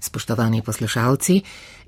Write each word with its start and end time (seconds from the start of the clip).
Spoštovani 0.00 0.62
poslušalci, 0.62 1.40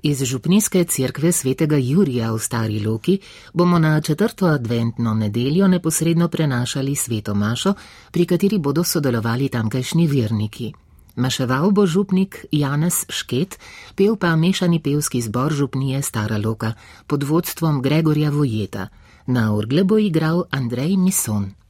iz 0.03 0.23
Župnijske 0.23 0.83
cerkve 0.83 1.31
svetega 1.31 1.77
Jurija 1.77 2.31
v 2.31 2.39
Stari 2.39 2.79
Loki 2.79 3.19
bomo 3.53 3.79
na 3.79 4.01
četrto 4.01 4.45
adventno 4.45 5.13
nedeljo 5.13 5.67
neposredno 5.67 6.27
prenašali 6.27 6.95
sveto 6.95 7.33
mašo, 7.35 7.73
pri 8.11 8.25
kateri 8.25 8.57
bodo 8.57 8.83
sodelovali 8.83 9.49
tamkajšnji 9.49 10.07
verniki. 10.07 10.73
Maševal 11.15 11.71
bo 11.71 11.85
župnik 11.85 12.45
Janez 12.51 13.05
Šket, 13.09 13.59
pel 13.95 14.15
pa 14.15 14.35
mešani 14.35 14.79
pevski 14.81 15.21
zbor 15.21 15.53
Župnije 15.53 16.01
Stara 16.01 16.37
Loka 16.37 16.73
pod 17.07 17.23
vodstvom 17.23 17.81
Gregorja 17.81 18.29
Vojeta. 18.29 18.87
Na 19.27 19.55
orgle 19.55 19.83
bo 19.83 19.97
igral 19.97 20.43
Andrej 20.51 20.97
Mison. 20.97 21.62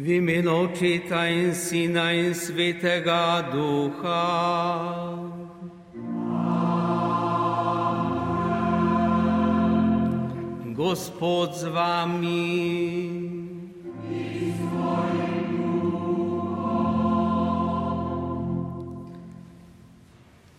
V 0.00 0.16
imenu 0.16 0.64
Očeta 0.64 1.28
in 1.28 1.52
Sina 1.52 2.08
in 2.12 2.32
Svetega 2.32 3.52
Duha. 3.52 5.12
Gospod 10.72 11.52
z 11.52 11.68
vami. 11.68 12.48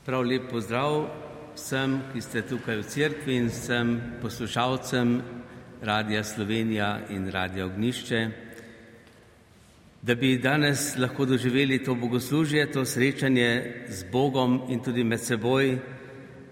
Prav 0.05 0.21
lep 0.21 0.53
pozdrav 0.53 1.09
vsem, 1.57 1.97
ki 2.13 2.21
ste 2.21 2.45
tukaj 2.45 2.77
v 2.77 2.85
cerkvi 2.85 3.41
in 3.41 3.49
vsem 3.49 3.97
poslušalcem 4.21 5.17
Radia 5.81 6.21
Slovenija 6.21 7.09
in 7.09 7.25
Radia 7.25 7.65
Ognišče. 7.65 8.50
Da 10.01 10.15
bi 10.15 10.37
danes 10.37 10.95
lahko 10.97 11.25
doživeli 11.25 11.83
to 11.83 11.95
bogoslužje, 11.95 12.71
to 12.71 12.85
srečanje 12.85 13.85
z 13.89 14.03
Bogom 14.11 14.61
in 14.69 14.79
tudi 14.81 15.03
med 15.03 15.21
seboj, 15.21 15.77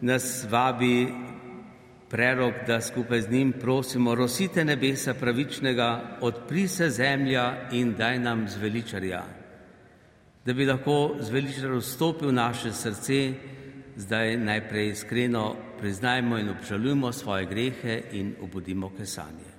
nas 0.01 0.45
vabi 0.49 1.07
prerok, 2.09 2.53
da 2.67 2.81
skupaj 2.81 3.21
z 3.21 3.31
njim 3.31 3.51
prosimo, 3.51 4.15
rosite 4.15 4.65
nebesa 4.65 5.13
pravičnega, 5.13 6.17
odpri 6.21 6.67
se 6.67 6.89
zemlja 6.89 7.69
in 7.71 7.95
daj 7.97 8.19
nam 8.19 8.47
zveličarja. 8.47 9.23
Da 10.45 10.53
bi 10.53 10.65
lahko 10.65 11.17
zveličar 11.19 11.73
vstopil 11.73 12.29
v 12.29 12.33
naše 12.33 12.71
srce, 12.71 13.33
zdaj 13.97 14.37
najprej 14.37 14.89
iskreno 14.89 15.55
priznajmo 15.79 16.37
in 16.37 16.49
obžalujmo 16.49 17.11
svoje 17.11 17.45
grehe 17.45 18.01
in 18.11 18.35
obudimo 18.41 18.91
kesanje. 18.97 19.58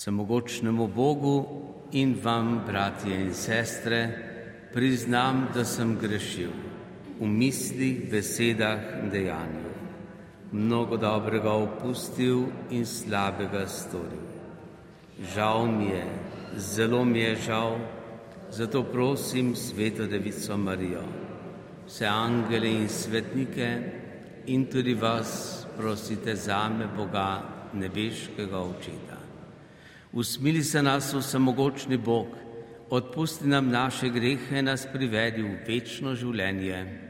Samogočnemu 0.00 0.88
Bogu 0.88 1.46
in 1.92 2.14
vam, 2.22 2.62
bratje 2.66 3.20
in 3.20 3.34
sestre, 3.34 3.98
priznam, 4.72 5.48
da 5.54 5.64
sem 5.64 5.92
grešil 6.00 6.54
v 7.20 7.28
mislih, 7.28 8.08
besedah 8.08 9.02
in 9.02 9.10
dejanju. 9.12 9.72
Mnogo 10.52 10.96
dobrega 10.96 11.52
opustil 11.52 12.46
in 12.70 12.86
slabega 12.86 13.66
storil. 13.68 14.24
Žal 15.34 15.68
mi 15.68 15.92
je, 15.92 16.06
zelo 16.56 17.04
mi 17.04 17.20
je 17.20 17.36
žal, 17.36 17.76
zato 18.50 18.82
prosim 18.82 19.52
Sveto 19.56 20.06
Devico 20.06 20.56
Marijo, 20.56 21.04
vse 21.84 22.06
angele 22.06 22.72
in 22.72 22.88
svetnike 22.88 23.68
in 24.46 24.64
tudi 24.64 24.94
vas 24.94 25.66
prosite 25.76 26.36
zame 26.36 26.88
Boga, 26.96 27.42
nebeškega 27.74 28.58
očeta. 28.58 29.09
Usmili 30.12 30.64
se 30.64 30.82
nas 30.82 31.14
vsemogočni 31.14 31.96
Bog, 31.96 32.26
odpusti 32.90 33.48
nam 33.48 33.70
naše 33.70 34.08
grehe, 34.08 34.62
nas 34.62 34.86
privedi 34.92 35.42
v 35.42 35.58
večno 35.66 36.14
življenje. 36.14 37.09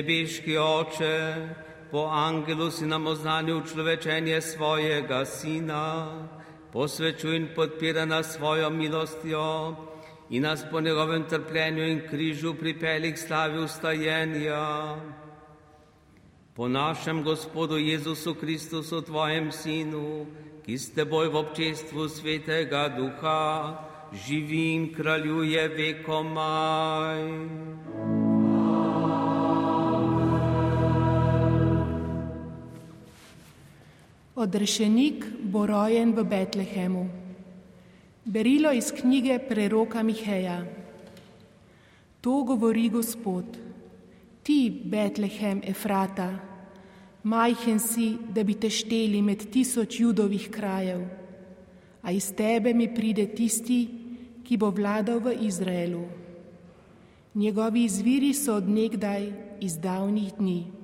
Nebeški 0.00 0.56
oče, 0.56 1.48
po 1.90 2.08
angelu 2.08 2.70
si 2.70 2.86
nam 2.86 3.06
oznanil 3.06 3.60
človečenje 3.68 4.40
svojega 4.40 5.24
sina, 5.28 6.08
posvečuj 6.72 7.36
in 7.36 7.48
podpira 7.52 8.06
nas 8.08 8.32
svojo 8.32 8.70
milostjo 8.70 9.76
in 10.30 10.42
nas 10.42 10.64
po 10.70 10.80
njegovem 10.80 11.28
trpljenju 11.28 11.84
in 11.84 12.00
križu 12.08 12.54
pripeli 12.54 13.12
k 13.12 13.18
slavi 13.18 13.58
ustajenja. 13.58 14.96
Po 16.54 16.68
našem 16.68 17.22
Gospodu 17.22 17.76
Jezusu 17.76 18.34
Kristusu, 18.34 19.02
Tvojem 19.02 19.52
Sinu, 19.52 20.26
ki 20.64 20.78
s 20.78 20.94
Teboj 20.94 21.28
v 21.28 21.36
občestvu 21.36 22.08
Svetega 22.08 22.88
Duha 22.88 23.76
živi 24.12 24.74
in 24.74 24.94
kraljuje 24.94 25.68
vekomaj. 25.68 27.20
Odrešenik 34.40 35.26
bo 35.52 35.66
rojen 35.68 36.14
v 36.16 36.24
Betlehemu. 36.24 37.04
Berilo 38.24 38.72
iz 38.72 38.88
knjige 38.88 39.36
preroka 39.38 40.00
Miheja. 40.02 40.64
To 42.24 42.40
govori 42.48 42.88
Gospod. 42.88 43.44
Ti, 44.42 44.72
Betlehem 44.84 45.60
Efrata, 45.60 46.40
majhen 47.22 47.80
si, 47.84 48.16
da 48.32 48.40
bi 48.40 48.56
te 48.56 48.72
šteli 48.72 49.20
med 49.20 49.44
tisoč 49.52 50.00
judovih 50.00 50.48
krajev, 50.48 51.04
a 52.00 52.08
iz 52.08 52.32
tebe 52.32 52.72
mi 52.72 52.88
pride 52.88 53.28
tisti, 53.36 53.88
ki 54.40 54.56
bo 54.56 54.72
vladal 54.72 55.20
v 55.20 55.36
Izraelu. 55.44 56.06
Njegovi 57.34 57.84
izviri 57.84 58.32
so 58.32 58.56
odnegdaj 58.56 59.32
iz 59.60 59.76
davnih 59.76 60.32
dni. 60.40 60.79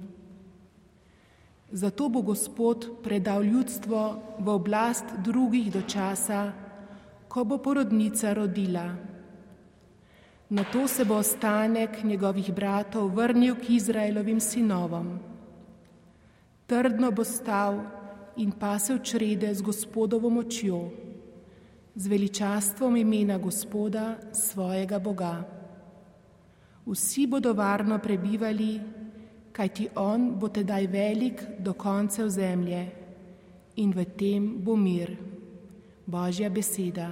Zato 1.73 2.09
bo 2.09 2.23
Gospod 2.23 3.03
predal 3.03 3.45
ljudstvo 3.45 4.23
v 4.39 4.49
oblast 4.49 5.05
drugih 5.19 5.73
do 5.73 5.83
časa, 5.83 6.53
ko 7.29 7.45
bo 7.45 7.59
porodnica 7.59 8.35
rodila. 8.35 8.95
Na 10.51 10.63
to 10.65 10.87
se 10.89 11.05
bo 11.05 11.19
ostanek 11.19 12.05
njegovih 12.05 12.55
bratov 12.55 13.11
vrnil 13.11 13.59
k 13.59 13.75
Izraelovim 13.75 14.41
sinovom. 14.41 15.19
Trdno 16.67 17.11
bo 17.11 17.25
stal 17.25 17.83
in 18.37 18.53
pasel 18.53 19.03
črede 19.03 19.55
z 19.55 19.63
gospodovo 19.63 20.31
močjo, 20.31 20.91
z 21.97 22.07
veličastvom 22.07 22.97
imena 22.97 23.39
Gospoda, 23.39 24.19
svojega 24.33 24.99
Boga. 24.99 25.43
Vsi 26.87 27.27
bodo 27.27 27.53
varno 27.53 27.99
prebivali, 27.99 28.81
kajti 29.57 29.89
On 29.97 30.35
bo 30.37 30.49
tedaj 30.53 30.85
velik 30.93 31.41
do 31.59 31.73
koncev 31.73 32.29
zemlje 32.29 32.83
in 33.81 33.93
v 33.97 34.05
tem 34.05 34.45
bo 34.65 34.77
mir. 34.77 35.17
Božja 36.07 36.51
beseda. 36.53 37.09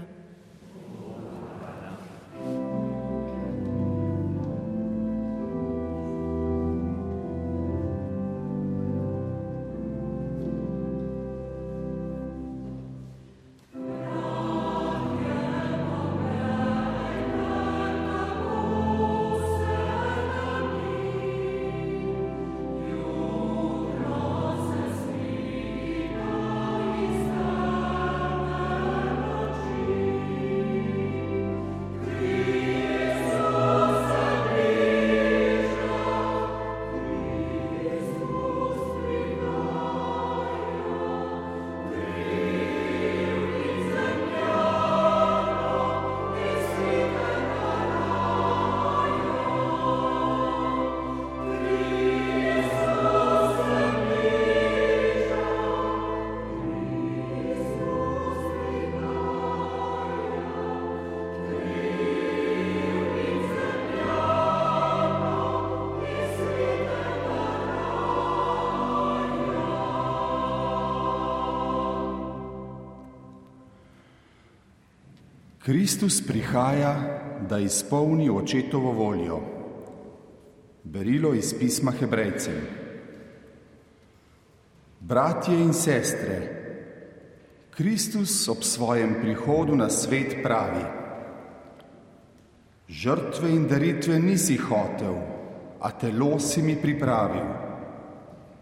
Kristus 75.64 76.26
prihaja, 76.26 77.20
da 77.48 77.58
izpolni 77.58 78.30
očetovo 78.30 78.92
voljo. 78.92 79.40
Berilo 80.84 81.34
iz 81.34 81.54
pisma 81.58 81.92
Hebrejcem. 82.00 82.60
Bratje 85.00 85.56
in 85.60 85.72
sestre, 85.72 86.36
Kristus 87.70 88.48
ob 88.48 88.60
svojem 88.60 89.16
prihodu 89.22 89.76
na 89.76 89.88
svet 89.88 90.36
pravi: 90.42 90.84
Žrtve 92.88 93.50
in 93.50 93.66
daritve 93.68 94.20
nisi 94.20 94.56
hotel, 94.56 95.16
a 95.80 95.90
telo 95.90 96.38
si 96.40 96.62
mi 96.62 96.76
pripravil. 96.76 97.48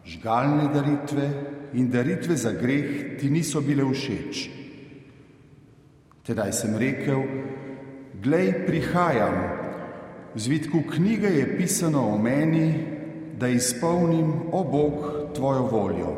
Žgalne 0.06 0.70
daritve 0.74 1.30
in 1.74 1.90
daritve 1.90 2.36
za 2.36 2.52
greh 2.52 3.18
ti 3.18 3.30
niso 3.30 3.60
bile 3.60 3.82
všeč. 3.90 4.61
Tedaj 6.22 6.52
sem 6.52 6.76
rekel: 6.78 7.22
Glej, 8.22 8.66
prihajam. 8.66 9.36
V 10.34 10.40
zvitku 10.40 10.82
knjige 10.88 11.28
je 11.28 11.56
pisano 11.58 12.08
o 12.14 12.18
meni, 12.18 12.86
da 13.38 13.48
izpolnim, 13.48 14.48
o 14.52 14.64
Bog, 14.64 14.94
tvojo 15.34 15.62
voljo. 15.62 16.12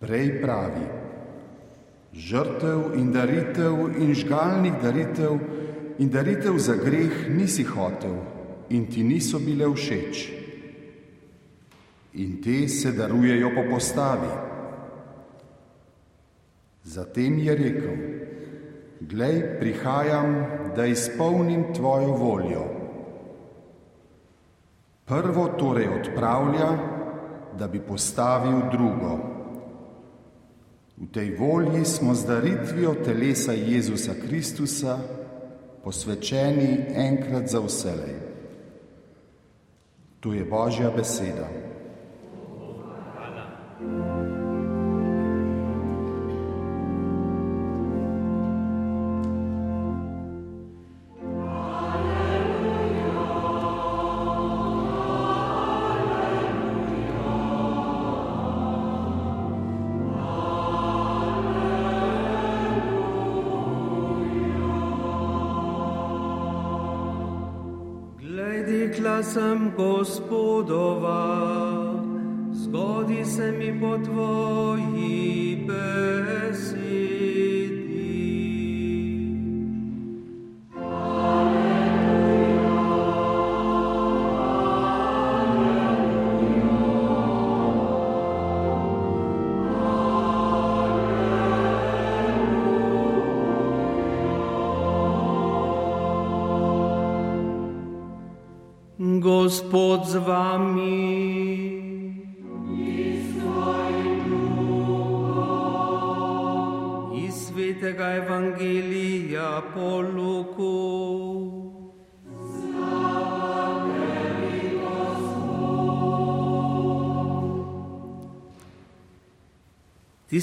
Prej 0.00 0.40
pravi: 0.42 0.86
Žrtev 2.14 2.94
in 2.96 3.12
daritev 3.12 3.74
in 3.98 4.14
žgalnih 4.14 4.72
daritev 4.82 5.38
in 5.98 6.10
daritev 6.10 6.58
za 6.58 6.74
greh 6.74 7.28
nisi 7.30 7.64
hotel 7.64 8.14
in 8.70 8.86
ti 8.86 9.02
niso 9.02 9.38
bile 9.38 9.66
všeč. 9.66 10.30
In 12.14 12.40
te 12.42 12.68
se 12.68 12.92
darujejo 12.92 13.50
po 13.54 13.64
postavi. 13.70 14.43
Zatem 16.84 17.38
je 17.38 17.54
rekel: 17.56 17.96
Glej, 19.00 19.58
prihajam, 19.60 20.46
da 20.76 20.86
izpolnim 20.86 21.74
tvojo 21.74 22.12
voljo. 22.12 22.64
Prvo 25.04 25.48
torej 25.58 25.88
odpravlja, 25.88 26.68
da 27.58 27.68
bi 27.68 27.80
postavil 27.80 28.60
drugo. 28.72 29.18
V 30.96 31.12
tej 31.12 31.36
volji 31.36 31.84
smo 31.84 32.14
z 32.14 32.26
daritvijo 32.26 32.94
telesa 33.04 33.52
Jezusa 33.52 34.12
Kristusa 34.26 34.98
posvečeni 35.84 36.86
enkrat 36.94 37.48
za 37.48 37.60
vselej. 37.60 38.14
To 40.20 40.32
je 40.32 40.44
Božja 40.44 40.90
beseda. 40.90 41.48
život 73.84 74.00
tvoj. 74.04 74.33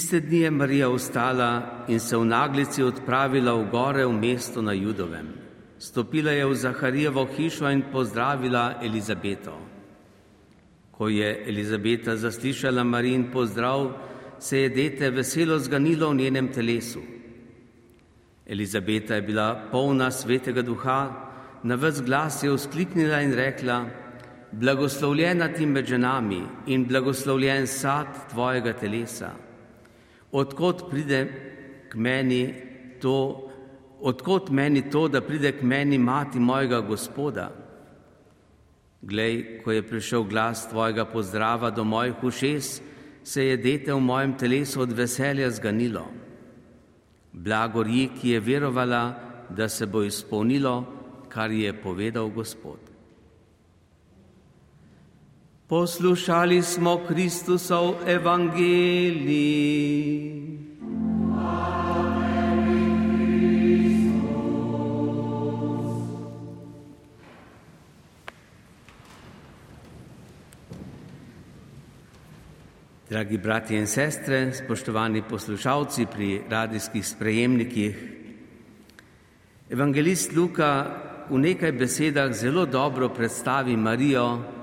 Tiste 0.02 0.20
dni 0.20 0.38
je 0.38 0.50
Marija 0.50 0.88
ustala 0.88 1.84
in 1.88 2.00
se 2.00 2.16
v 2.16 2.24
naglici 2.26 2.82
odpravila 2.82 3.52
v 3.54 3.68
gore 3.70 4.06
v 4.06 4.12
mesto 4.12 4.62
na 4.62 4.72
Judovem. 4.74 5.28
Stopila 5.78 6.32
je 6.34 6.46
v 6.46 6.54
Zaharijevo 6.54 7.22
hišo 7.36 7.70
in 7.70 7.84
pozdravila 7.92 8.82
Elizabeto. 8.82 9.54
Ko 10.90 11.08
je 11.08 11.44
Elizabeta 11.46 12.16
zaslišala 12.16 12.82
Marijin 12.84 13.28
pozdrav, 13.30 13.92
se 14.38 14.58
je 14.58 14.72
dete 14.74 15.10
veselo 15.10 15.58
zganilo 15.58 16.10
v 16.10 16.16
njenem 16.16 16.50
telesu. 16.52 17.00
Elizabeta 18.46 19.14
je 19.14 19.22
bila 19.22 19.68
polna 19.70 20.10
svetega 20.10 20.62
duha, 20.62 21.30
na 21.62 21.78
vse 21.78 22.02
glas 22.02 22.42
je 22.42 22.50
vzkliknila 22.50 23.22
in 23.22 23.34
rekla: 23.34 23.86
Blagoslovljena 24.52 25.48
ti 25.54 25.66
med 25.66 25.86
ženami 25.86 26.42
in 26.66 26.88
blagoslovljen 26.90 27.66
sad 27.66 28.06
tvojega 28.34 28.72
telesa. 28.72 29.51
Odkot 30.32 30.90
pride 30.90 31.20
k 31.88 31.94
meni 31.94 32.54
to, 33.00 33.48
odkot 34.00 34.50
meni 34.50 34.82
to, 34.90 35.08
da 35.08 35.20
pride 35.20 35.52
k 35.58 35.62
meni 35.62 35.98
mati 35.98 36.40
mojega 36.40 36.80
gospoda? 36.80 37.50
Glej, 39.02 39.60
ko 39.64 39.72
je 39.72 39.82
prišel 39.82 40.24
glas 40.24 40.68
tvojega 40.70 41.04
pozdrava 41.04 41.70
do 41.70 41.84
mojih 41.84 42.22
ušes, 42.22 42.80
se 43.24 43.44
je 43.46 43.56
dete 43.56 43.92
v 43.92 44.00
mojem 44.00 44.36
telesu 44.38 44.80
od 44.80 44.92
veselja 44.92 45.50
zganilo. 45.50 46.06
Blagor 47.32 47.86
ji, 47.88 48.08
ki 48.20 48.30
je 48.30 48.40
verovala, 48.40 49.02
da 49.50 49.68
se 49.68 49.86
bo 49.86 50.02
izpolnilo, 50.02 50.84
kar 51.28 51.50
je 51.50 51.72
povedal 51.82 52.28
Gospod. 52.28 52.91
Poslušali 55.72 56.62
smo 56.62 57.00
Kristusov 57.08 57.94
evangelij. 58.06 59.32
Dragi 73.08 73.38
bratje 73.38 73.78
in 73.78 73.86
sestre, 73.86 74.52
spoštovani 74.52 75.22
poslušalci 75.22 76.06
pri 76.12 76.42
radijskih 76.50 77.06
sprejemnikih, 77.06 77.96
evangelist 79.70 80.36
Luka 80.36 81.00
v 81.30 81.38
nekaj 81.38 81.72
besedah 81.72 82.32
zelo 82.32 82.66
dobro 82.66 83.08
predstavi 83.08 83.76
Marijo, 83.76 84.60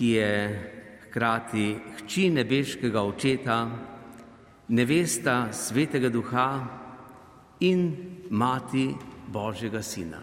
ki 0.00 0.16
je 0.16 0.60
hkrati 1.04 1.76
hči 1.98 2.30
nebeškega 2.32 3.02
očeta, 3.04 3.68
nevesta 4.72 5.52
svetega 5.52 6.08
duha 6.08 6.64
in 7.60 7.92
mati 8.30 8.94
Božjega 9.28 9.82
sina. 9.82 10.22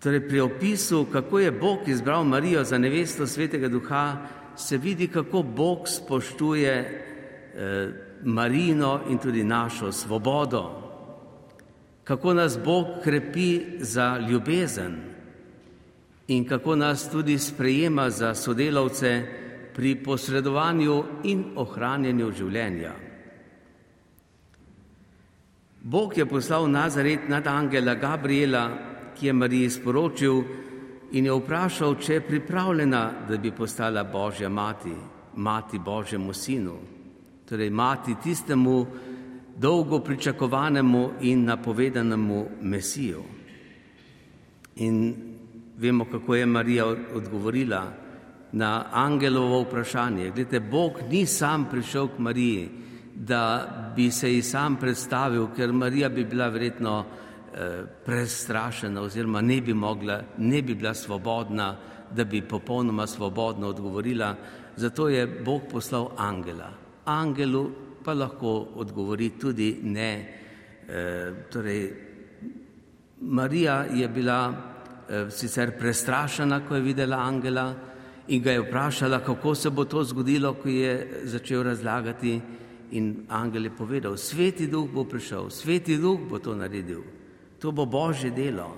Torej, 0.00 0.24
pri 0.28 0.40
opisu, 0.40 1.04
kako 1.12 1.38
je 1.38 1.52
Bog 1.52 1.88
izbral 1.88 2.24
Marijo 2.24 2.64
za 2.64 2.78
nevesto 2.78 3.26
svetega 3.26 3.68
duha, 3.68 4.16
se 4.56 4.78
vidi, 4.78 5.08
kako 5.08 5.42
Bog 5.42 5.88
spoštuje 5.88 6.72
eh, 6.72 7.88
Marino 8.24 9.00
in 9.08 9.18
tudi 9.18 9.44
našo 9.44 9.92
svobodo, 9.92 10.64
kako 12.04 12.34
nas 12.34 12.58
Bog 12.64 12.86
krepi 13.04 13.60
za 13.80 14.18
ljubezen 14.28 15.13
in 16.28 16.44
kako 16.48 16.76
nas 16.76 17.10
tudi 17.10 17.38
sprejema 17.38 18.10
za 18.10 18.34
sodelavce 18.34 19.26
pri 19.74 19.96
posredovanju 20.04 21.04
in 21.24 21.44
ohranjanju 21.56 22.30
življenja. 22.32 22.92
Bog 25.82 26.16
je 26.18 26.26
poslal 26.26 26.70
Nazaret 26.70 27.28
nad 27.28 27.46
angela 27.46 27.94
Gabriela, 27.94 28.68
ki 29.14 29.26
je 29.26 29.32
Mariji 29.32 29.70
sporočil 29.70 30.42
in 31.12 31.26
jo 31.26 31.36
vprašal, 31.42 31.98
če 32.00 32.14
je 32.14 32.24
pripravljena, 32.24 33.02
da 33.28 33.36
bi 33.36 33.52
postala 33.52 34.04
Božja 34.04 34.48
mati, 34.48 34.94
mati 35.36 35.78
Božjemu 35.78 36.32
sinu, 36.32 36.78
torej 37.48 37.70
mati 37.70 38.16
tistemu 38.22 38.86
dolgo 39.56 40.00
pričakovanemu 40.00 41.10
in 41.20 41.44
napovedanemu 41.44 42.46
Mesiju. 42.62 43.22
In 44.76 45.33
vemo, 45.78 46.04
kako 46.04 46.34
je 46.34 46.46
Marija 46.46 46.86
odgovorila 47.14 47.92
na 48.52 48.84
angelovo 48.92 49.62
vprašanje. 49.62 50.30
Glede, 50.30 50.60
Bog 50.60 50.92
ni 51.10 51.26
sam 51.26 51.68
prišel 51.70 52.08
k 52.08 52.18
Mariji, 52.18 52.68
da 53.14 53.66
bi 53.96 54.10
se 54.10 54.34
ji 54.34 54.42
sam 54.42 54.76
predstavil, 54.76 55.46
ker 55.56 55.72
Marija 55.72 56.08
bi 56.08 56.24
bila 56.24 56.48
verjetno 56.48 57.04
prestrašena 58.06 59.00
oziroma 59.00 59.40
ne 59.40 59.60
bi 59.60 59.74
mogla, 59.74 60.22
ne 60.38 60.62
bi 60.62 60.74
bila 60.74 60.94
svobodna, 60.94 61.76
da 62.10 62.24
bi 62.24 62.42
popolnoma 62.42 63.06
svobodno 63.06 63.68
odgovorila. 63.68 64.34
Zato 64.76 65.08
je 65.08 65.26
Bog 65.26 65.62
poslal 65.70 66.08
angela. 66.16 66.70
Angelu 67.04 67.70
pa 68.04 68.12
lahko 68.12 68.66
odgovori 68.74 69.30
tudi 69.40 69.80
ne. 69.82 70.40
E, 70.88 71.32
torej, 71.52 71.92
Marija 73.20 73.84
je 73.84 74.08
bila 74.08 74.54
sicer 75.30 75.78
prestrašena, 75.78 76.60
ko 76.68 76.74
je 76.74 76.80
videla 76.80 77.16
angela 77.16 77.74
in 78.28 78.42
ga 78.42 78.52
je 78.52 78.60
vprašala, 78.60 79.20
kako 79.20 79.54
se 79.54 79.70
bo 79.70 79.84
to 79.84 80.04
zgodilo, 80.04 80.54
ko 80.54 80.68
je 80.68 81.20
začel 81.24 81.62
razlagati. 81.62 82.40
In 82.92 83.26
angel 83.28 83.64
je 83.64 83.76
povedal, 83.76 84.16
sveti 84.16 84.66
duh 84.66 84.86
bo 84.90 85.04
prišel, 85.04 85.50
sveti 85.50 85.98
duh 85.98 86.20
bo 86.28 86.38
to 86.38 86.54
naredil 86.54 87.02
to 87.64 87.72
bo 87.72 87.88
božje 87.88 88.28
delo. 88.30 88.76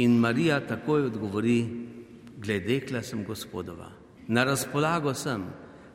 In 0.00 0.16
Marija 0.16 0.62
takoj 0.64 1.12
odgovori, 1.12 1.68
gledekla 2.40 3.02
sem 3.04 3.24
gospodova, 3.24 3.90
na 4.28 4.44
razpolago 4.48 5.12
sem, 5.14 5.44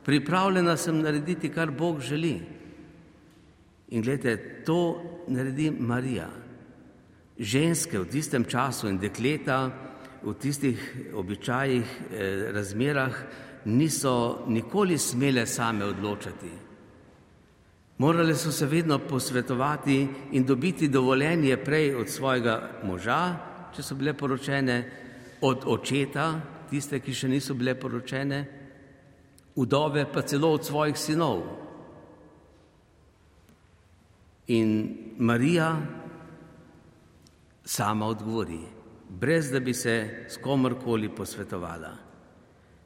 pripravljena 0.06 0.78
sem 0.78 1.02
narediti, 1.02 1.50
kar 1.50 1.72
Bog 1.72 2.02
želi. 2.06 2.38
In 3.90 4.02
gledajte, 4.06 4.62
to 4.66 5.02
naredi 5.28 5.72
Marija. 5.72 6.30
Ženske 7.39 8.00
v 8.00 8.08
tistem 8.08 8.46
času 8.48 8.88
in 8.88 8.98
dekleta 8.98 9.68
v 10.24 10.34
tistih 10.39 10.80
običajih, 11.13 11.84
eh, 11.84 12.51
razmerah 12.51 13.15
niso 13.65 14.46
nikoli 14.48 14.98
smele 14.98 15.46
same 15.46 15.86
odločati. 15.86 16.51
Morale 17.98 18.36
so 18.36 18.51
se 18.51 18.65
vedno 18.65 19.00
posvetovati 19.00 20.08
in 20.32 20.46
dobiti 20.46 20.88
dovoljenje 20.88 21.58
prej 21.58 21.96
od 21.96 22.10
svojega 22.10 22.82
moža, 22.84 23.36
če 23.75 23.84
so 23.84 23.96
bile 23.96 24.13
poročene, 24.13 24.92
od 25.42 25.63
očeta, 25.65 26.42
tiste, 26.70 27.00
ki 27.00 27.13
še 27.13 27.27
niso 27.27 27.54
bile 27.54 27.75
poročene, 27.75 28.46
udove 29.56 30.06
pa 30.13 30.22
celo 30.22 30.51
od 30.51 30.65
svojih 30.65 30.98
sinov. 30.98 31.44
In 34.48 34.98
Marija 35.18 36.05
sama 37.66 38.06
odgovori, 38.08 38.60
brez 39.10 39.52
da 39.52 39.60
bi 39.60 39.74
se 39.74 40.26
s 40.30 40.38
komorkoli 40.38 41.10
posvetovala. 41.10 41.98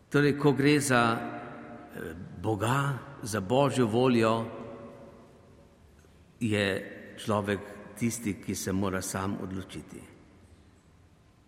Torej, 0.10 0.38
ko 0.38 0.52
gre 0.52 0.80
za 0.80 1.02
eh, 1.18 2.16
Boga, 2.42 2.98
za 3.22 3.42
Božjo 3.42 3.86
voljo, 3.86 4.46
je 6.40 6.68
človek 7.20 7.60
tisti, 8.00 8.34
ki 8.42 8.56
se 8.56 8.72
mora 8.72 9.02
sam 9.02 9.38
odločiti. 9.44 10.02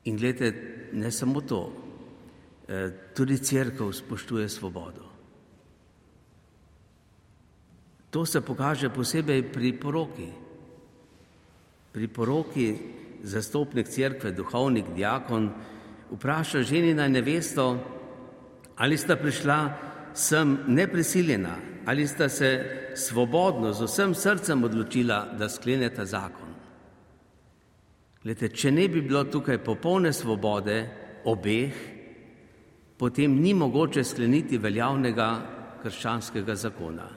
In 0.04 0.18
gledajte, 0.18 0.90
ne 0.94 1.12
samo 1.12 1.42
to, 1.42 1.74
eh, 2.68 2.92
tudi 3.16 3.38
crkva 3.38 3.94
spoštuje 3.94 4.50
svobodo. 4.50 5.12
To 8.10 8.26
se 8.26 8.42
pokaže 8.42 8.90
posebej 8.90 9.44
pri 9.54 9.80
poroki. 9.80 10.28
Pri 11.92 12.08
poroki 12.08 12.76
zastopnik 13.24 13.88
crkve, 13.88 14.32
duhovnik, 14.32 14.86
diakon, 14.96 15.50
vpraša 16.12 16.62
ženina 16.62 17.08
nevesto, 17.08 17.78
ali 18.76 18.98
sta 18.98 19.16
prišla 19.16 19.60
sem 20.14 20.58
neprisiljena, 20.68 21.56
ali 21.86 22.08
sta 22.08 22.30
se 22.30 22.52
svobodno, 22.96 23.74
z 23.74 23.86
vsem 23.86 24.16
srcem 24.16 24.64
odločila, 24.64 25.26
da 25.38 25.50
skleneta 25.50 26.06
zakon. 26.06 26.52
Glede, 28.24 28.50
če 28.50 28.72
ne 28.72 28.88
bi 28.90 29.02
bilo 29.02 29.24
tukaj 29.24 29.64
popolne 29.64 30.14
svobode 30.14 30.78
obeh, 31.26 31.74
potem 32.98 33.40
ni 33.42 33.54
mogoče 33.54 34.04
skleniti 34.04 34.58
veljavnega 34.62 35.30
krščanskega 35.82 36.56
zakona. 36.56 37.08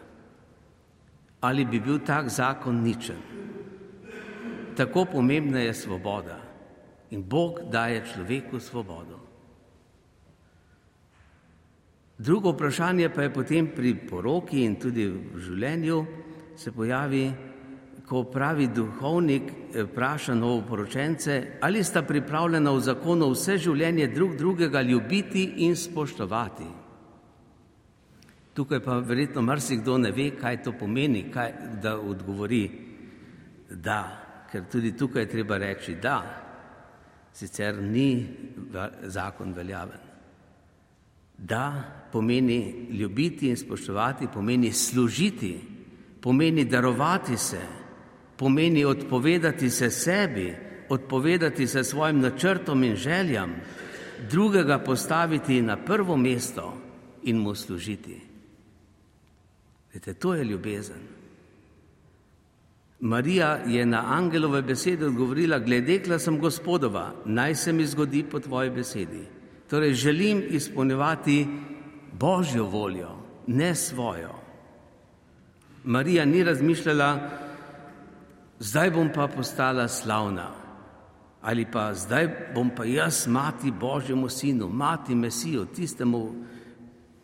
Ali 1.45 1.67
bi 1.69 1.81
bil 1.81 1.99
tak 2.01 2.31
zakon 2.33 2.81
ničen? 2.81 3.34
Tako 4.77 5.05
pomembna 5.05 5.61
je 5.61 5.75
svoboda 5.75 6.41
in 7.11 7.23
Bog 7.23 7.61
daje 7.71 8.03
človeku 8.13 8.61
svobodo. 8.61 9.19
Drugo 12.19 12.53
vprašanje 12.53 13.09
pa 13.09 13.23
je 13.23 13.33
potem 13.33 13.67
pri 13.75 13.95
poroki 13.95 14.65
in 14.65 14.77
tudi 14.77 15.07
v 15.07 15.39
življenju 15.39 16.07
se 16.57 16.73
pojavi, 16.73 17.33
ko 18.07 18.25
pravi 18.25 18.69
duhovnik, 18.69 19.43
eh, 19.75 19.83
vpraša 19.83 20.35
novoporočence, 20.35 21.59
ali 21.61 21.85
sta 21.85 22.03
pripravljena 22.03 22.71
v 22.71 22.81
zakonu 22.81 23.31
vse 23.31 23.59
življenje 23.59 24.09
drug 24.15 24.37
drugega 24.37 24.83
ljubiti 24.83 25.45
in 25.57 25.77
spoštovati. 25.77 26.67
Tukaj 28.55 28.81
pa 28.81 28.99
verjetno 28.99 29.43
marsikdo 29.43 29.99
ne 29.99 30.13
ve, 30.13 30.31
kaj 30.31 30.63
to 30.63 30.73
pomeni, 30.73 31.31
kaj, 31.33 31.53
da 31.83 31.99
odgovori 31.99 32.71
da, 33.71 34.24
ker 34.55 34.69
tudi 34.71 34.93
tukaj 34.95 35.27
treba 35.27 35.57
reči 35.59 35.97
da, 35.99 36.19
sicer 37.35 37.75
ni 37.83 38.27
zakon 39.03 39.51
veljaven. 39.53 40.03
Da 41.39 41.65
pomeni 42.13 42.87
ljubiti 42.91 43.49
in 43.51 43.57
spoštovati, 43.57 44.29
pomeni 44.35 44.71
služiti, 44.73 45.59
pomeni 46.21 46.65
darovati 46.65 47.37
se, 47.37 47.61
pomeni 48.37 48.85
odpovedati 48.85 49.71
se 49.71 49.91
sebi, 49.91 50.55
odpovedati 50.89 51.67
se 51.67 51.85
svojim 51.85 52.21
načrtom 52.21 52.85
in 52.85 52.95
željam, 52.97 53.57
drugega 54.31 54.79
postaviti 54.79 55.63
na 55.63 55.77
prvo 55.77 56.17
mesto 56.17 56.79
in 57.23 57.43
mu 57.43 57.55
služiti. 57.55 58.21
Vete, 59.95 60.15
to 60.15 60.35
je 60.35 60.45
ljubezen. 60.45 61.24
Marija 63.05 63.59
je 63.67 63.87
na 63.87 64.05
angelove 64.07 64.63
besede 64.63 65.07
odgovorila: 65.07 65.59
Gledekla 65.59 66.19
sem 66.19 66.39
gospodova, 66.41 67.13
naj 67.25 67.55
se 67.55 67.73
mi 67.73 67.87
zgodi 67.87 68.23
po 68.31 68.41
tvoji 68.41 68.71
besedi. 68.71 69.27
Torej, 69.71 69.93
želim 69.93 70.43
izpolnjevati 70.49 71.47
božjo 72.13 72.65
voljo, 72.65 73.11
ne 73.47 73.75
svojo. 73.75 74.31
Marija 75.85 76.25
ni 76.25 76.45
razmišljala, 76.45 77.31
zdaj 78.59 78.91
bom 78.91 79.11
pa 79.15 79.29
postala 79.29 79.89
slavna 79.89 80.65
ali 81.45 81.67
pa 81.73 81.95
zdaj 81.95 82.29
bom 82.55 82.71
pa 82.77 82.85
jaz 82.85 83.27
mati 83.27 83.71
Božjemu 83.81 84.29
sinu, 84.29 84.69
mati 84.69 85.15
Mesijo, 85.15 85.65
tistemu, 85.65 86.35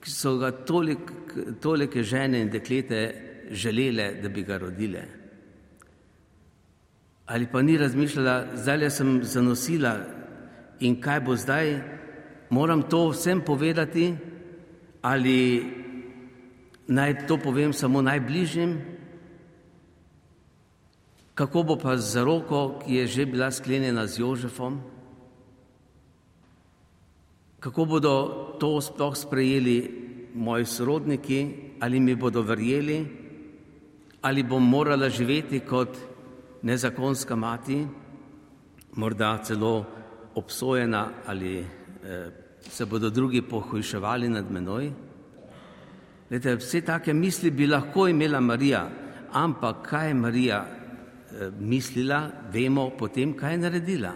ki 0.01 0.11
so 0.11 0.37
ga 0.37 0.51
toliko, 0.51 1.15
tolike 1.61 2.03
žene 2.03 2.41
in 2.41 2.51
deklete 2.51 3.15
želele, 3.51 4.21
da 4.23 4.29
bi 4.29 4.43
ga 4.43 4.59
rodile. 4.59 5.20
Ali 7.31 7.47
pa 7.47 7.63
ni 7.63 7.77
razmišljala, 7.79 8.59
zdaj 8.59 8.91
sem 8.91 9.21
zanosila 9.23 9.93
in 10.83 10.97
kaj 11.01 11.21
bo 11.23 11.37
zdaj, 11.39 11.79
moram 12.51 12.83
to 12.83 13.09
vsem 13.13 13.45
povedati 13.47 14.17
ali 15.03 15.63
naj 16.91 17.27
to 17.27 17.39
povem 17.39 17.73
samo 17.73 18.03
najbližjim, 18.03 18.75
kako 21.35 21.63
bo 21.63 21.77
pa 21.79 21.97
z 21.97 22.25
roko, 22.27 22.83
ki 22.83 22.95
je 22.95 23.07
že 23.07 23.27
bila 23.27 23.51
sklenjena 23.51 24.07
z 24.07 24.19
Jožefom, 24.27 24.81
kako 27.61 27.85
bodo 27.85 28.15
to 28.59 28.81
sploh 28.81 29.15
sprejeli 29.17 29.79
moji 30.35 30.67
sorodniki, 30.67 31.41
ali 31.81 32.01
mi 32.01 32.15
bodo 32.15 32.43
verjeli, 32.43 33.07
ali 34.23 34.43
bom 34.43 34.69
morala 34.69 35.09
živeti 35.09 35.61
kot 35.61 36.10
nezakonska 36.63 37.37
mati, 37.37 37.87
morda 38.93 39.39
celo 39.45 39.85
obsojena 40.35 41.09
ali 41.27 41.59
eh, 41.59 41.67
se 42.61 42.87
bodo 42.87 43.11
drugi 43.11 43.43
pohujševali 43.43 44.29
nad 44.29 44.51
menoj. 44.51 44.93
Lete, 46.31 46.55
vse 46.57 46.81
take 46.81 47.15
misli 47.15 47.51
bi 47.51 47.67
lahko 47.67 48.09
imela 48.09 48.41
Marija, 48.41 48.89
ampak 49.33 49.89
kaj 49.89 50.09
je 50.09 50.15
Marija 50.15 50.67
eh, 50.67 51.51
mislila, 51.59 52.31
vemo 52.53 52.91
potem, 52.99 53.35
kaj 53.37 53.53
je 53.53 53.59
naredila. 53.59 54.13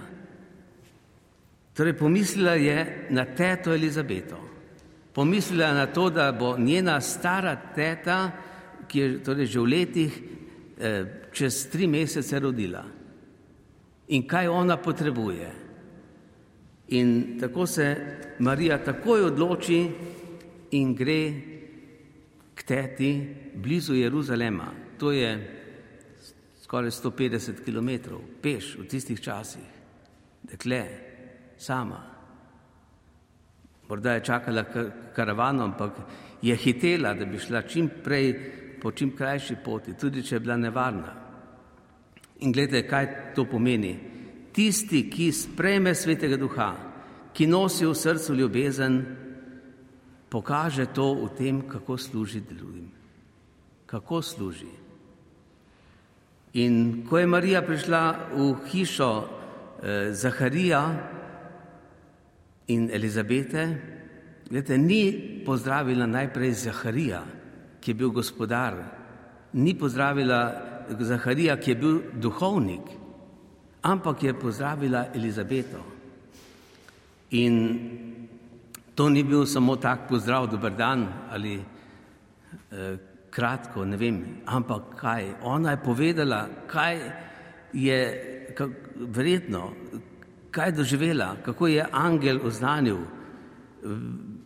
Torej, 1.74 1.96
pomislila 1.98 2.54
je 2.54 3.06
na 3.10 3.24
teto 3.24 3.74
Elizabeto. 3.74 4.38
Pomislila 5.12 5.66
je 5.66 5.74
na 5.74 5.86
to, 5.86 6.10
da 6.10 6.32
bo 6.32 6.58
njena 6.58 7.00
stara 7.00 7.56
teta, 7.74 8.30
ki 8.88 8.98
je 8.98 9.22
torej 9.22 9.46
že 9.46 9.60
v 9.60 9.66
letih, 9.66 10.22
eh, 10.78 11.23
čez 11.34 11.66
tri 11.70 11.86
mesece 11.86 12.38
rodila. 12.38 12.84
In 14.08 14.26
kaj 14.28 14.48
ona 14.48 14.76
potrebuje? 14.76 15.50
In 16.88 17.38
tako 17.40 17.66
se 17.66 17.96
Marija 18.38 18.78
takoj 18.84 19.24
odloči 19.32 19.80
in 20.70 20.94
gre 20.94 21.32
k 22.54 22.62
teti 22.62 23.10
blizu 23.54 23.94
Jeruzalema. 23.94 24.70
To 24.98 25.12
je 25.12 25.30
skoraj 26.62 26.90
150 26.90 27.64
km 27.64 28.20
peš 28.42 28.76
v 28.78 28.86
tistih 28.88 29.20
časih, 29.20 29.66
dekle, 30.42 30.84
sama. 31.56 32.00
Morda 33.88 34.12
je 34.12 34.24
čakala 34.24 34.64
karavano, 35.14 35.64
ampak 35.64 35.92
je 36.42 36.56
hitela, 36.56 37.14
da 37.14 37.24
bi 37.24 37.38
šla 37.38 37.62
čim 37.62 37.90
prej 38.04 38.32
po 38.82 38.92
čim 38.92 39.16
krajši 39.16 39.56
poti, 39.64 39.94
tudi 39.96 40.22
če 40.22 40.36
je 40.36 40.40
bila 40.40 40.56
nevarna. 40.56 41.23
In 42.44 42.52
gledajte, 42.52 42.84
kaj 42.88 43.06
to 43.36 43.48
pomeni 43.48 43.94
tisti, 44.54 45.08
ki 45.10 45.32
sprejme 45.34 45.94
svetega 45.94 46.38
duha, 46.38 46.70
ki 47.34 47.46
nosi 47.50 47.86
v 47.86 47.94
srcu 47.98 48.36
ljubezen, 48.38 49.00
pokaže 50.30 50.86
to 50.94 51.08
v 51.24 51.28
tem, 51.34 51.62
kako 51.66 51.98
služi 51.98 52.40
drugim. 52.46 52.86
Kako 53.86 54.22
služi. 54.22 54.70
In 56.54 57.02
ko 57.08 57.18
je 57.18 57.26
Marija 57.26 57.62
prišla 57.66 58.30
v 58.30 58.54
hišo 58.70 59.10
eh, 59.18 60.14
Zaharija 60.14 60.82
in 62.70 62.90
Elizabete, 62.94 63.64
gledajte, 64.46 64.78
ni 64.78 65.02
pozdravila 65.46 66.06
najprej 66.06 66.52
Zaharija, 66.52 67.24
ki 67.82 67.90
je 67.90 67.94
bil 67.94 68.14
gospodar, 68.14 68.78
ni 69.52 69.74
pozdravila 69.74 70.73
Zaharija, 71.00 71.56
ki 71.56 71.70
je 71.70 71.76
bil 71.76 72.00
duhovnik, 72.20 72.90
ampak 73.82 74.22
je 74.22 74.34
pozdravila 74.34 75.06
Elizabeto. 75.14 75.80
In 77.30 77.54
to 78.94 79.08
ni 79.08 79.24
bil 79.24 79.46
samo 79.46 79.76
tak 79.76 80.08
pozdrav, 80.08 80.46
dober 80.50 80.72
dan 80.76 81.06
ali 81.30 81.54
eh, 81.58 82.96
kratko, 83.30 83.84
ne 83.84 83.96
vem, 83.96 84.22
ampak 84.46 84.94
kaj. 84.96 85.32
Ona 85.42 85.70
je 85.70 85.82
povedala, 85.84 86.46
kaj 86.66 86.98
je 87.72 87.98
kak, 88.54 88.70
verjetno, 88.96 89.72
kaj 90.50 90.68
je 90.68 90.72
doživela, 90.72 91.36
kako 91.44 91.66
je 91.66 91.86
angel 91.92 92.38
oznanil, 92.46 92.98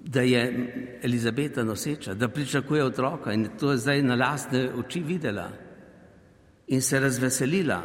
da 0.08 0.20
je 0.20 0.98
Elizabeta 1.02 1.64
noseča, 1.64 2.14
da 2.14 2.28
pričakuje 2.28 2.84
otroka 2.84 3.32
in 3.32 3.48
to 3.60 3.70
je 3.70 3.78
zdaj 3.78 4.02
na 4.02 4.14
lastne 4.14 4.70
oči 4.74 5.00
videla 5.00 5.50
in 6.68 6.82
se 6.82 7.00
razveselila. 7.00 7.82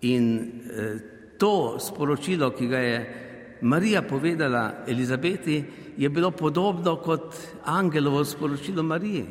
In 0.00 0.52
eh, 0.70 0.98
to 1.38 1.78
sporočilo, 1.80 2.50
ki 2.50 2.66
ga 2.66 2.78
je 2.78 3.22
Marija 3.62 4.02
povedala 4.02 4.84
Elizabeti, 4.86 5.64
je 5.96 6.08
bilo 6.08 6.30
podobno 6.30 6.96
kot 6.96 7.34
angelovo 7.64 8.24
sporočilo 8.24 8.82
Mariji. 8.82 9.24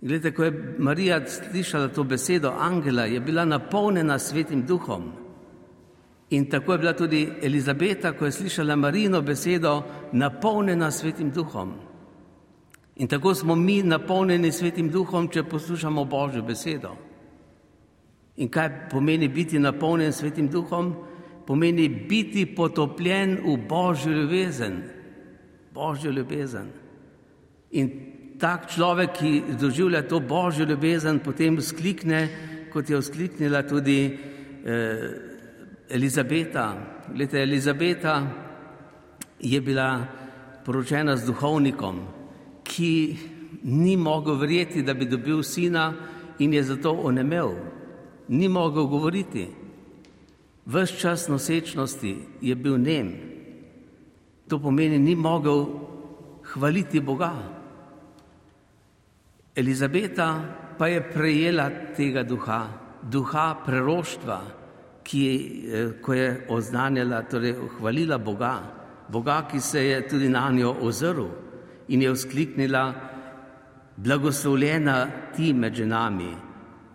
Glede, 0.00 0.30
ko 0.30 0.44
je 0.44 0.74
Marija 0.78 1.20
slišala 1.26 1.88
to 1.88 2.04
besedo 2.04 2.52
angela, 2.58 3.04
je 3.04 3.20
bila 3.20 3.44
napolnjena 3.44 4.18
svetim 4.18 4.66
duhom. 4.66 5.12
In 6.30 6.50
tako 6.50 6.72
je 6.72 6.78
bila 6.78 6.92
tudi 6.92 7.28
Elizabeta, 7.42 8.12
ko 8.12 8.24
je 8.24 8.32
slišala 8.32 8.76
Marijino 8.76 9.22
besedo, 9.22 9.82
napolnjena 10.12 10.90
svetim 10.90 11.30
duhom. 11.30 11.72
In 12.96 13.08
tako 13.08 13.34
smo 13.34 13.54
mi 13.54 13.82
napolnjeni 13.82 14.52
svetim 14.52 14.90
duhom, 14.90 15.28
če 15.28 15.44
poslušamo 15.44 16.04
Božjo 16.04 16.42
besedo. 16.42 16.96
In 18.36 18.48
kaj 18.48 18.88
pomeni 18.90 19.28
biti 19.28 19.58
napolnjen 19.58 20.12
svetim 20.12 20.48
duhom? 20.48 20.94
Pomeni 21.46 21.88
biti 21.88 22.46
potopljen 22.46 23.38
v 23.44 23.56
božjo 23.68 24.12
ljubezen. 24.12 24.82
Božjo 25.74 26.10
ljubezen. 26.10 26.66
In 27.70 27.90
tak 28.38 28.68
človek, 28.70 29.12
ki 29.18 29.42
doživlja 29.60 30.02
to 30.08 30.20
božjo 30.20 30.66
ljubezen, 30.66 31.20
potem 31.24 31.60
sklikne, 31.60 32.28
kot 32.72 32.90
je 32.90 32.98
vzkliknila 33.00 33.62
tudi 33.62 34.18
eh, 34.64 35.36
Elizabeta, 35.88 36.76
gledajte, 37.08 37.42
Elizabeta 37.42 38.26
je 39.40 39.60
bila 39.60 40.06
poročena 40.64 41.16
z 41.16 41.26
duhovnikom, 41.26 42.00
ki 42.64 43.16
ni 43.62 43.96
mogel 43.96 44.34
verjeti, 44.34 44.82
da 44.82 44.94
bi 44.94 45.06
dobil 45.06 45.42
sina 45.42 45.94
in 46.38 46.52
je 46.52 46.62
zato 46.62 46.92
onemel, 46.92 47.54
ni 48.28 48.48
mogel 48.48 48.86
govoriti. 48.86 49.48
Ves 50.66 50.90
čas 51.00 51.28
nosečnosti 51.28 52.16
je 52.40 52.54
bil 52.54 52.78
nem. 52.78 53.12
To 54.48 54.58
pomeni, 54.58 54.98
ni 54.98 55.14
mogel 55.14 55.66
hvaliti 56.52 57.00
Boga. 57.00 57.32
Elizabeta 59.54 60.42
pa 60.78 60.86
je 60.86 61.00
prejela 61.12 61.70
tega 61.96 62.22
duha, 62.22 62.66
duha 63.02 63.54
preroštva, 63.64 64.40
ki 65.06 65.18
je, 65.22 65.34
eh, 65.72 65.92
ko 66.02 66.14
je 66.14 66.46
oznanjala, 66.48 67.22
torej 67.22 67.54
hvalila 67.78 68.18
Boga, 68.18 68.60
Boga, 69.08 69.46
ki 69.50 69.60
se 69.60 69.84
je 69.84 70.08
tudi 70.08 70.28
na 70.28 70.50
njo 70.50 70.76
ozrl 70.80 71.26
in 71.88 72.02
je 72.02 72.12
vzkliknila, 72.12 72.94
blagoslovljena 73.96 75.06
ti 75.36 75.52
med 75.52 75.74
ženami, 75.74 76.34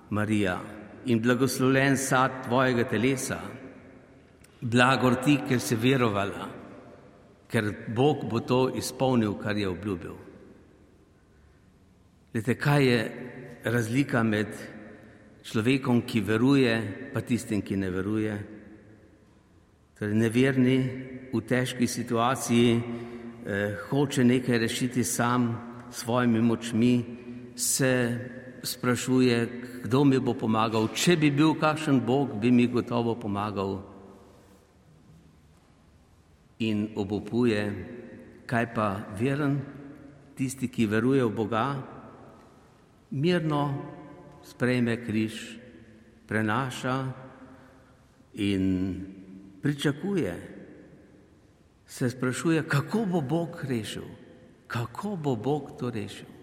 Marija, 0.09 0.59
in 1.05 1.21
blagoslovljen 1.21 1.97
sad 1.97 2.43
tvojega 2.45 2.83
telesa, 2.89 3.39
blagor 4.61 5.17
ti, 5.23 5.39
ker 5.47 5.59
si 5.59 5.75
verovala, 5.75 6.47
ker 7.49 7.71
Bog 7.95 8.25
bo 8.29 8.39
to 8.39 8.61
izpolnil, 8.77 9.33
kar 9.41 9.57
je 9.57 9.69
obljubil. 9.69 10.17
Lete, 12.33 12.55
kaj 12.55 12.85
je 12.85 12.99
razlika 13.63 14.23
med 14.23 14.53
človekom, 15.43 16.05
ki 16.07 16.21
veruje, 16.21 16.75
pa 17.13 17.21
tistim, 17.21 17.61
ki 17.61 17.75
ne 17.75 17.89
veruje? 17.91 18.37
Torej, 19.99 20.15
neverni 20.17 20.77
v 21.33 21.41
težki 21.47 21.87
situaciji 21.87 22.69
eh, 22.77 23.75
hoče 23.89 24.23
nekaj 24.23 24.57
rešiti 24.57 25.03
sam 25.03 25.51
s 25.91 26.03
svojimi 26.05 26.41
močmi, 26.41 26.93
se 27.55 27.91
sprašuje, 28.63 29.37
kdo 29.83 30.05
mi 30.05 30.19
bo 30.19 30.33
pomagal. 30.33 30.89
Če 30.93 31.17
bi 31.17 31.31
bil 31.33 31.57
kakšen 31.57 32.01
Bog, 32.05 32.37
bi 32.37 32.51
mi 32.53 32.69
gotovo 32.69 33.17
pomagal. 33.17 33.81
In 36.61 36.93
obupuje, 36.95 37.61
kaj 38.45 38.65
pa 38.73 38.87
veren, 39.17 39.57
tisti, 40.37 40.69
ki 40.69 40.85
veruje 40.85 41.25
v 41.25 41.33
Boga, 41.33 41.67
mirno 43.11 43.63
sprejme 44.45 45.01
križ, 45.01 45.57
prenaša 46.29 46.97
in 48.37 48.65
pričakuje. 49.61 50.33
Se 51.85 52.09
sprašuje, 52.09 52.63
kako 52.69 53.05
bo 53.05 53.21
Bog 53.21 53.57
rešil, 53.67 54.07
kako 54.67 55.17
bo 55.17 55.35
Bog 55.35 55.75
to 55.79 55.89
rešil. 55.89 56.40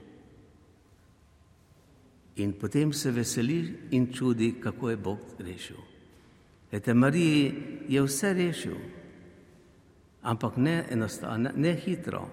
In 2.39 2.53
potem 2.55 2.93
se 2.93 3.11
veseli 3.11 3.89
in 3.91 4.13
čudi, 4.13 4.55
kako 4.61 4.91
je 4.91 4.97
Bog 4.97 5.19
rešil. 5.39 5.77
Ete, 6.71 6.95
Mariji 6.95 7.55
je 7.89 8.03
vse 8.03 8.33
rešil, 8.35 8.77
ampak 10.23 10.57
ne 10.57 10.85
enostavno, 10.91 11.51
ne 11.57 11.75
hitro. 11.75 12.29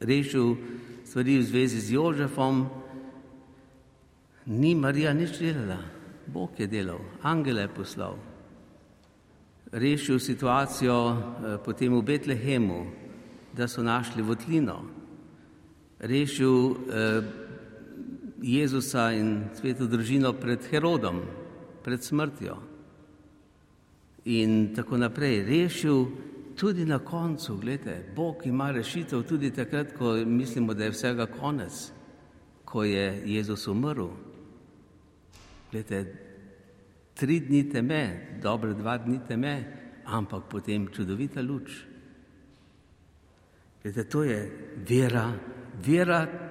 Rešil 0.00 0.56
stvari 1.04 1.38
v 1.38 1.44
zvezi 1.44 1.80
z 1.80 1.92
Jožefom, 1.92 2.64
ni 4.46 4.74
Marija 4.74 5.12
nič 5.12 5.38
delala, 5.38 5.78
Bog 6.26 6.56
je 6.58 6.66
delal, 6.66 7.00
angele 7.22 7.66
je 7.66 7.74
poslal. 7.74 8.16
Rešil 9.72 10.18
situacijo 10.18 10.96
eh, 11.12 11.58
potem 11.64 11.92
v 11.92 12.02
Betlehemu, 12.02 12.86
da 13.52 13.68
so 13.68 13.82
našli 13.82 14.22
votlino. 14.22 14.80
Rešil 16.00 16.56
eh, 16.70 17.43
Jezusa 18.42 19.12
in 19.12 19.50
sveto 19.54 19.86
družino 19.86 20.32
pred 20.32 20.64
Herodom, 20.70 21.22
pred 21.84 22.02
smrtjo. 22.02 22.56
In 24.24 24.74
tako 24.74 24.96
naprej. 24.96 25.42
Rešil 25.44 26.06
tudi 26.56 26.84
na 26.84 26.98
koncu, 26.98 27.56
gledajte, 27.56 28.14
Bog 28.16 28.46
ima 28.46 28.70
rešitev 28.70 29.22
tudi 29.22 29.50
takrat, 29.50 29.92
ko 29.98 30.14
mislimo, 30.26 30.74
da 30.74 30.84
je 30.84 30.90
vsega 30.90 31.26
konec, 31.26 31.92
ko 32.64 32.84
je 32.84 33.22
Jezus 33.26 33.68
umrl. 33.68 34.08
Glede, 35.72 36.04
tri 37.14 37.40
dni 37.40 37.68
teme, 37.70 38.38
dobre 38.42 38.74
dva 38.74 38.98
dni 38.98 39.18
teme, 39.28 39.54
ampak 40.04 40.48
potem 40.50 40.88
čudovita 40.88 41.42
luč. 41.42 41.84
Glede, 43.82 44.04
to 44.04 44.24
je 44.24 44.38
vera, 44.88 45.32
vera, 45.86 46.43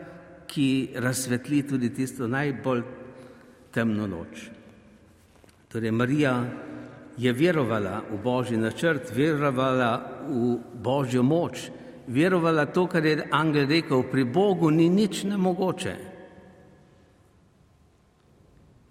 ki 0.54 0.94
razsvetli 0.96 1.64
tudi 1.68 1.90
tisto 1.94 2.28
najbolj 2.28 2.84
temno 3.74 4.08
noč. 4.08 4.50
Torej, 5.74 5.92
Marija 5.92 6.36
je 7.18 7.34
verovala 7.34 8.04
v 8.12 8.20
božji 8.22 8.58
načrt, 8.58 9.10
verovala 9.16 10.22
v 10.30 10.58
božjo 10.78 11.24
moč, 11.26 11.70
verovala 12.08 12.66
to, 12.66 12.86
kar 12.88 13.06
je 13.06 13.26
angel 13.32 13.66
rekel, 13.70 14.04
pri 14.12 14.24
Bogu 14.26 14.70
ni 14.70 14.90
nič 14.90 15.24
nemogoče. 15.24 15.96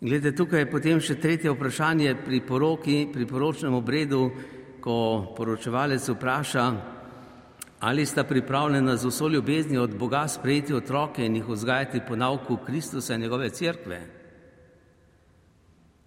Glede, 0.02 0.32
tukaj 0.34 0.64
je 0.64 0.70
potem 0.70 0.98
še 0.98 1.14
tretje 1.22 1.52
vprašanje 1.54 2.16
pri 2.26 2.40
poroki, 2.42 3.06
pri 3.06 3.26
poročnem 3.26 3.74
obredu, 3.78 4.24
ko 4.82 5.30
poročevalec 5.36 6.02
vpraša, 6.10 6.64
ali 7.82 8.06
sta 8.06 8.24
pripravljena 8.24 8.96
z 8.96 9.06
vso 9.06 9.28
ljubeznijo 9.28 9.82
od 9.82 9.96
Boga 9.98 10.28
sprejeti 10.28 10.74
otroke 10.74 11.26
in 11.26 11.36
jih 11.36 11.48
vzgajati 11.48 12.00
po 12.08 12.16
nauku 12.16 12.56
Kristusa 12.66 13.14
in 13.14 13.20
njegove 13.20 13.50
cerkve. 13.50 14.00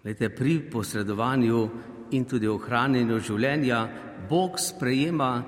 Glede, 0.02 0.28
pri 0.28 0.70
posredovanju 0.70 1.68
in 2.10 2.24
tudi 2.24 2.48
ohranjenju 2.48 3.18
življenja 3.18 3.88
Bog 4.28 4.56
sprejema 4.60 5.44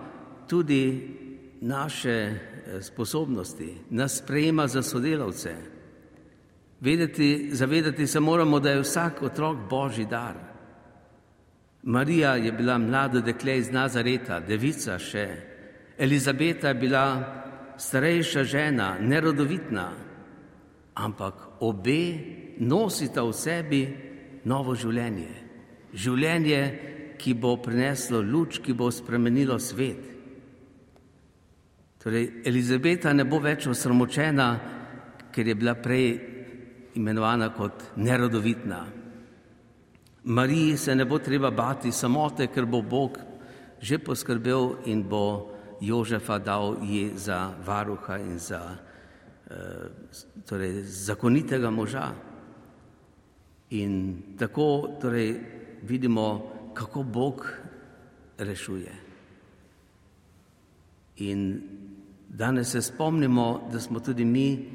tudi 0.48 1.16
naše 1.60 2.10
eh, 2.10 2.82
sposobnosti, 2.82 3.74
nas 3.90 4.18
sprejema 4.18 4.66
za 4.66 4.82
sodelavce. 4.82 5.56
Vedeti, 6.80 7.48
zavedati 7.52 8.06
se 8.06 8.20
moramo, 8.20 8.60
da 8.60 8.70
je 8.70 8.80
vsak 8.80 9.22
otrok 9.22 9.58
božji 9.70 10.06
dar. 10.06 10.36
Marija 11.82 12.36
je 12.36 12.52
bila 12.52 12.78
mlada 12.78 13.20
dekle 13.20 13.58
iz 13.58 13.72
Nazareta, 13.72 14.40
devica 14.40 14.98
še. 14.98 15.47
Elizabeta 15.98 16.68
je 16.68 16.74
bila 16.74 17.04
starejša 17.76 18.44
žena, 18.44 18.98
nerodovitna, 19.00 19.92
ampak 20.94 21.34
obe 21.60 22.02
nosita 22.58 23.22
v 23.22 23.32
sebi 23.34 23.82
novo 24.46 24.74
življenje. 24.78 25.34
Življenje, 25.94 26.62
ki 27.18 27.34
bo 27.34 27.56
prineslo 27.58 28.22
luč, 28.22 28.60
ki 28.62 28.74
bo 28.78 28.90
spremenilo 28.94 29.58
svet. 29.58 30.06
Torej, 31.98 32.46
Elizabeta 32.46 33.10
ne 33.12 33.26
bo 33.26 33.42
več 33.42 33.66
osramočena, 33.66 34.48
ker 35.34 35.46
je 35.50 35.54
bila 35.58 35.74
prej 35.74 36.12
imenovana 36.94 37.50
kot 37.54 37.90
nerodovitna. 37.98 38.84
Mariji 40.30 40.76
se 40.78 40.94
ne 40.94 41.06
bo 41.06 41.18
treba 41.18 41.50
bati 41.50 41.90
samote, 41.92 42.46
ker 42.54 42.66
bo 42.66 42.82
Bog 42.82 43.18
že 43.78 43.98
poskrbel 44.02 44.90
in 44.90 45.04
bo 45.06 45.57
Jožefa 45.80 46.38
dal 46.38 46.76
ji 46.82 47.12
za 47.16 47.54
varuha 47.66 48.18
in 48.18 48.38
za 48.38 48.76
eh, 49.50 49.54
torej, 50.46 50.82
zakonitega 50.82 51.70
moža. 51.70 52.12
In 53.70 54.22
tako 54.38 54.96
torej, 55.00 55.40
vidimo, 55.82 56.52
kako 56.74 57.02
Bog 57.02 57.52
rešuje. 58.38 58.92
In 61.16 61.62
danes 62.28 62.70
se 62.70 62.82
spomnimo, 62.82 63.68
da 63.72 63.80
smo 63.80 64.00
tudi 64.00 64.24
mi 64.24 64.70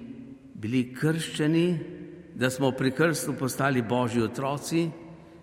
bili 0.54 0.94
krščeni 0.94 1.80
da 2.36 2.50
smo 2.50 2.72
pri 2.72 2.92
krstu 2.92 3.34
postali 3.40 3.82
božji 3.82 4.22
otroci, 4.22 4.90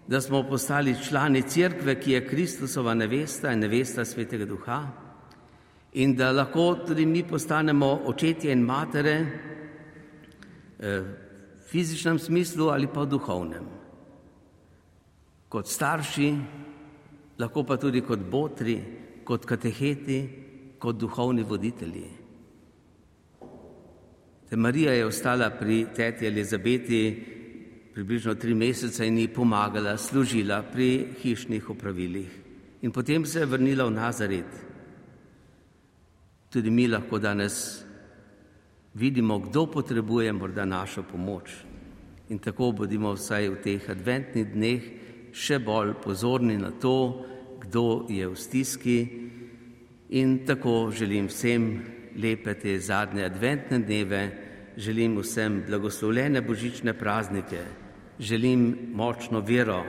da 0.09 0.21
smo 0.21 0.43
postali 0.49 0.97
člani 1.09 1.43
cerkve, 1.43 2.01
ki 2.01 2.13
je 2.13 2.29
Kristusova 2.29 2.95
nevesta 2.95 3.53
in 3.53 3.59
nevesta 3.59 4.05
svetega 4.05 4.45
duha, 4.45 4.87
in 5.93 6.15
da 6.15 6.33
lahko 6.33 6.75
tudi 6.87 7.07
mi 7.07 7.25
postanemo 7.25 8.01
očetje 8.05 8.53
in 8.53 8.63
matere 8.63 9.17
eh, 10.79 11.01
v 11.01 11.69
fizičnem 11.71 12.19
smislu 12.19 12.69
ali 12.69 12.87
pa 12.87 13.03
v 13.03 13.11
duhovnem. 13.11 13.67
Kot 15.49 15.67
starši, 15.67 16.31
lahko 17.39 17.65
pa 17.65 17.77
tudi 17.77 18.01
kot 18.07 18.19
botri, 18.19 18.79
kot 19.25 19.45
kateheti, 19.47 20.21
kot 20.79 20.97
duhovni 20.97 21.43
voditelji. 21.43 22.09
Te 24.51 24.57
Marija 24.57 24.93
je 24.93 25.07
ostala 25.07 25.51
pri 25.51 25.87
teti 25.95 26.27
Elizabeti 26.27 27.03
približno 27.95 28.35
tri 28.35 28.55
mesece 28.55 29.07
in 29.07 29.19
ji 29.19 29.29
pomagala, 29.29 29.97
služila 29.99 30.63
pri 30.63 31.07
hišnih 31.23 31.71
opravilih. 31.71 32.31
In 32.83 32.93
potem 32.93 33.27
se 33.27 33.41
je 33.41 33.47
vrnila 33.47 33.85
v 33.85 33.91
Nazaret. 33.91 34.70
Tudi 36.51 36.71
mi 36.71 36.89
lahko 36.89 37.19
danes 37.19 37.85
vidimo, 38.95 39.39
kdo 39.39 39.67
potrebuje 39.67 40.33
morda 40.33 40.65
našo 40.65 41.03
pomoč. 41.03 41.51
In 42.29 42.39
tako 42.39 42.73
bodimo 42.73 43.13
vsaj 43.15 43.47
v 43.49 43.61
teh 43.63 43.87
adventnih 43.87 44.49
dneh 44.51 44.89
še 45.31 45.61
bolj 45.63 45.95
pozorni 46.03 46.57
na 46.59 46.73
to, 46.75 47.23
kdo 47.63 48.11
je 48.11 48.27
v 48.27 48.35
stiski. 48.35 48.99
In 50.11 50.43
tako 50.43 50.91
želim 50.91 51.31
vsem 51.31 51.71
lepe 52.19 52.59
te 52.59 52.75
zadnje 52.83 53.31
adventne 53.31 53.79
dneve, 53.79 54.23
želim 54.75 55.21
vsem 55.23 55.63
blagoslovljene 55.71 56.43
božične 56.43 56.99
praznike, 56.99 57.63
želim 58.19 58.91
močno 58.91 59.39
vero, 59.39 59.85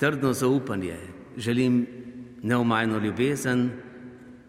trdno 0.00 0.32
zaupanje, 0.32 0.96
želim 1.36 1.86
neomajno 2.42 2.98
ljubezen, 2.98 3.91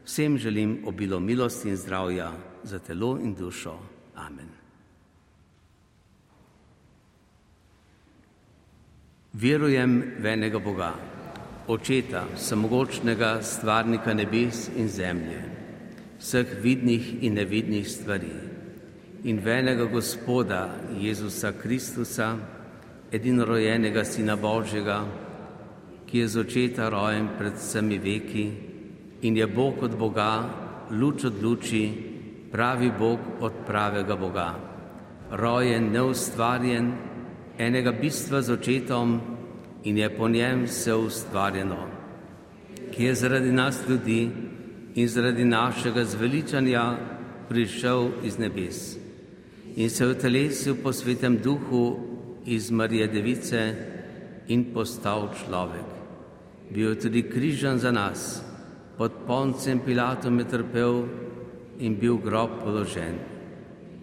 vsem 0.06 0.38
želim 0.38 0.84
obilo 0.86 1.20
milosti 1.20 1.70
in 1.70 1.78
zdravja 1.78 2.32
za 2.64 2.80
telo 2.80 3.20
in 3.24 3.36
dušo. 3.36 3.80
Amen. 4.16 4.48
Verujem 9.34 10.04
v 10.20 10.26
enega 10.26 10.60
Boga, 10.60 10.94
Očeta, 11.68 12.26
samogočnega 12.38 13.42
stvarnika 13.42 14.14
nebes 14.14 14.70
in 14.76 14.90
zemlje, 14.90 15.42
vseh 16.20 16.48
vidnih 16.62 17.24
in 17.24 17.34
nevidnih 17.34 17.88
stvari, 17.90 18.36
in 19.24 19.40
v 19.40 19.48
enega 19.48 19.86
Gospoda 19.86 20.76
Jezusa 21.00 21.52
Kristusa, 21.52 22.38
edinorojenega 23.12 24.04
Sina 24.06 24.36
Božjega, 24.36 25.06
ki 26.06 26.20
je 26.20 26.28
z 26.28 26.40
očeta 26.40 26.90
rojen 26.90 27.30
pred 27.38 27.58
vsemi 27.58 27.98
veki 27.98 28.73
in 29.24 29.38
je 29.38 29.48
Bog 29.48 29.84
od 29.84 29.96
Boga, 29.98 30.50
luč 30.92 31.24
od 31.24 31.44
luči, 31.44 31.84
pravi 32.52 32.92
Bog 33.00 33.20
od 33.40 33.54
pravega 33.66 34.16
Boga, 34.16 34.50
rojen, 35.32 35.92
neustvarjen, 35.92 36.92
enega 37.58 37.92
bistva 37.92 38.42
z 38.42 38.54
očetom 38.54 39.20
in 39.84 39.98
je 39.98 40.10
po 40.16 40.30
njem 40.30 40.68
vse 40.68 40.94
ustvarjeno, 40.94 41.88
ki 42.92 43.04
je 43.04 43.16
zaradi 43.16 43.52
nas 43.52 43.80
ljudi 43.90 44.30
in 44.96 45.08
zaradi 45.08 45.46
našega 45.46 46.06
zveličanja 46.06 46.84
prišel 47.50 48.10
iz 48.24 48.38
nebes 48.38 49.04
in 49.76 49.90
se 49.90 50.06
v 50.06 50.16
telesu 50.16 50.76
po 50.76 50.94
svetem 50.94 51.38
duhu 51.38 51.98
iz 52.46 52.72
Marije 52.72 53.08
Device 53.08 53.76
in 54.48 54.74
postal 54.74 55.34
človek. 55.34 55.86
Bil 56.70 56.90
je 56.90 57.00
tudi 57.00 57.24
križan 57.30 57.80
za 57.80 57.92
nas, 57.92 58.43
pod 58.98 59.12
poncem 59.28 59.80
Pilatom 59.80 60.40
je 60.40 60.46
trpel 60.46 61.04
in 61.80 61.96
bil 62.00 62.18
grob 62.18 62.62
položen. 62.64 63.18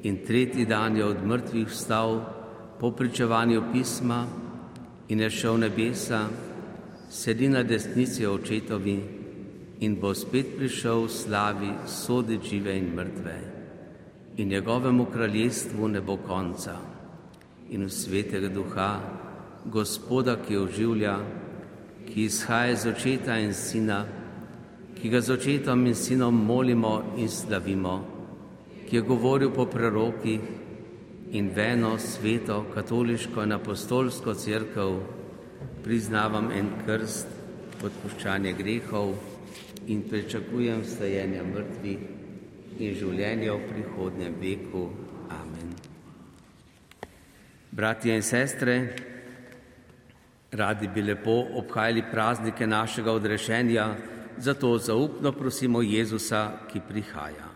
In 0.02 0.24
tretji 0.26 0.66
dan 0.66 0.96
je 0.96 1.04
od 1.04 1.26
mrtvih 1.26 1.68
vstal 1.68 2.20
po 2.80 2.90
pričevanju 2.90 3.62
pisma 3.72 4.26
in 5.08 5.20
je 5.20 5.30
šel 5.30 5.58
nebesa, 5.58 6.28
sedi 7.10 7.48
na 7.48 7.62
desnici 7.62 8.26
očetovi 8.26 8.98
in 9.80 9.96
bo 10.00 10.14
spet 10.14 10.56
prišel 10.56 11.04
v 11.04 11.10
slavi 11.10 11.72
sodi 11.86 12.38
žive 12.42 12.78
in 12.78 12.94
mrtve. 12.94 13.36
In 14.36 14.48
njegovemu 14.48 15.04
kraljestvu 15.04 15.88
ne 15.88 16.00
bo 16.00 16.16
konca. 16.16 16.76
In 17.70 17.84
v 17.84 17.90
svetega 17.90 18.48
duha, 18.48 19.00
gospoda, 19.64 20.36
ki 20.36 20.56
oživlja, 20.56 21.16
ki 22.08 22.24
izhaja 22.24 22.72
iz 22.72 22.86
očeta 22.86 23.38
in 23.38 23.54
sina, 23.54 24.04
ki 25.00 25.08
ga 25.08 25.20
z 25.20 25.32
očetom 25.32 25.86
in 25.86 25.94
sinom 25.94 26.44
molimo 26.44 27.16
in 27.16 27.28
slavimo, 27.28 28.04
ki 28.88 28.96
je 28.96 29.02
govoril 29.02 29.50
po 29.50 29.64
prerokih 29.64 30.40
in 31.32 31.48
veno 31.54 31.96
sveto, 31.98 32.66
katoliško 32.74 33.42
in 33.42 33.52
apostolsko 33.52 34.34
crkv, 34.34 35.00
priznavam 35.84 36.50
en 36.52 36.68
krst, 36.84 37.26
odpuščanje 37.80 38.52
grehov 38.52 39.14
in 39.88 40.02
pričakujem 40.04 40.84
stajenja 40.84 41.46
mrtvih 41.48 42.78
in 42.78 42.94
življenja 42.94 43.56
v 43.56 43.72
prihodnjem 43.72 44.36
veku. 44.40 44.84
Amen. 45.32 45.72
Bratje 47.72 48.20
in 48.20 48.22
sestre, 48.22 48.76
radi 50.52 50.92
bi 50.92 51.08
lepo 51.08 51.40
obhajali 51.56 52.04
praznike 52.12 52.66
našega 52.66 53.12
odrešenja, 53.16 53.86
zato 54.40 54.78
zaupno 54.78 55.32
prosimo 55.32 55.82
Jezusa, 55.82 56.52
ki 56.72 56.80
prihaja. 56.88 57.48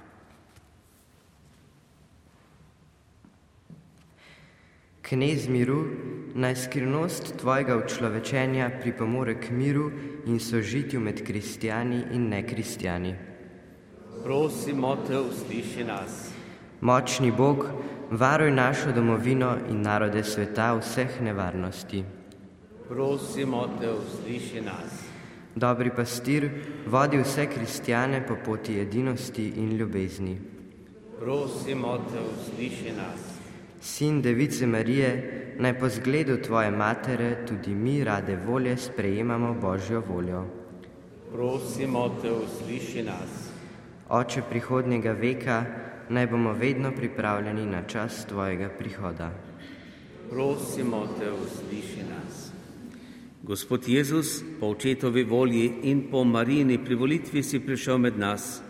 Knez 5.02 5.48
miru, 5.48 5.84
naj 6.34 6.56
skrivnost 6.56 7.36
tvojega 7.36 7.76
učlovečenja 7.76 8.70
pripomore 8.80 9.34
k 9.40 9.50
miru 9.50 9.90
in 10.26 10.40
sožitju 10.40 11.00
med 11.00 11.26
kristijani 11.26 12.02
in 12.12 12.28
nekristijani. 12.28 13.14
Prosimo 14.24 14.96
te, 15.06 15.18
usliši 15.20 15.84
nas. 15.84 16.30
Močni 16.80 17.32
Bog, 17.32 17.66
varuj 18.10 18.50
našo 18.50 18.92
domovino 18.92 19.56
in 19.68 19.82
narode 19.82 20.24
sveta 20.24 20.72
vseh 20.80 21.20
nevarnosti. 21.20 22.04
Prosimo 22.88 23.68
te, 23.80 23.92
usliši 23.92 24.60
nas. 24.60 25.03
Dobri 25.56 25.90
pastir 25.90 26.50
vodi 26.86 27.18
vse 27.18 27.46
kristijane 27.46 28.26
po 28.26 28.36
poti 28.44 28.80
edinosti 28.80 29.52
in 29.56 29.76
ljubezni. 29.76 30.38
Prosimo 31.20 31.98
te, 31.98 32.18
usliši 32.20 32.92
nas. 32.96 33.20
Sin 33.80 34.22
Device 34.22 34.66
Marije, 34.66 35.10
naj 35.58 35.78
po 35.78 35.88
zgledu 35.88 36.36
tvoje 36.42 36.70
matere 36.70 37.46
tudi 37.46 37.74
mi 37.74 38.04
rade 38.04 38.36
volje 38.46 38.76
sprejemamo 38.76 39.54
Božjo 39.54 40.02
voljo. 40.08 40.44
Prosimo 41.32 42.08
te, 42.22 42.32
usliši 42.32 43.02
nas. 43.02 43.50
Oče 44.08 44.42
prihodnjega 44.50 45.12
veka, 45.12 45.64
naj 46.08 46.26
bomo 46.26 46.52
vedno 46.52 46.92
pripravljeni 46.96 47.66
na 47.66 47.82
čas 47.82 48.26
tvojega 48.26 48.68
prihoda. 48.78 49.30
Prosimo 50.30 51.06
te, 51.18 51.30
usliši 51.30 52.02
nas. 52.10 52.53
Gospod 53.44 53.88
Jezus, 53.88 54.42
po 54.60 54.66
očetovi 54.66 55.22
volji 55.24 55.72
in 55.82 56.06
po 56.10 56.24
Marini 56.24 56.78
privolitvi 56.84 57.42
si 57.42 57.60
prišel 57.60 57.98
med 57.98 58.18
nas, 58.18 58.62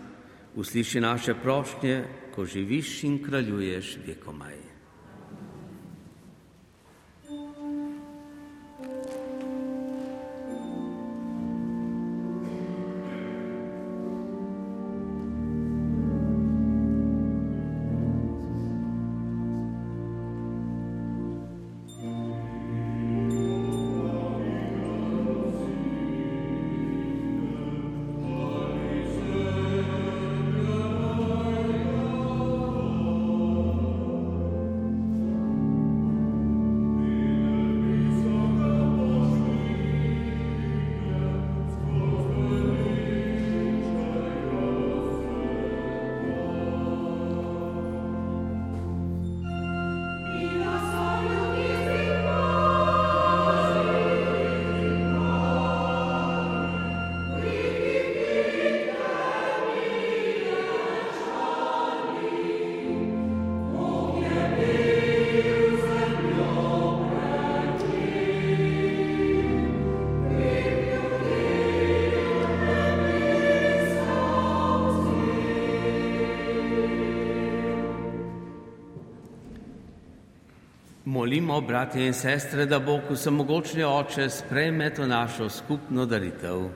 usliši 0.55 0.99
naše 0.99 1.33
prošnje, 1.43 2.03
ko 2.35 2.45
živiš 2.45 3.03
in 3.03 3.21
kraljuješ 3.23 3.97
vekomaj. 4.07 4.74
Molimo, 81.45 81.67
bratje 81.67 82.07
in 82.07 82.13
sestre, 82.13 82.65
da 82.65 82.79
Bog 82.79 83.01
vsemogočni 83.09 83.83
oče 83.83 84.29
sprejme 84.29 84.89
to 84.93 85.05
našo 85.07 85.49
skupno 85.49 86.05
daritev. 86.05 86.69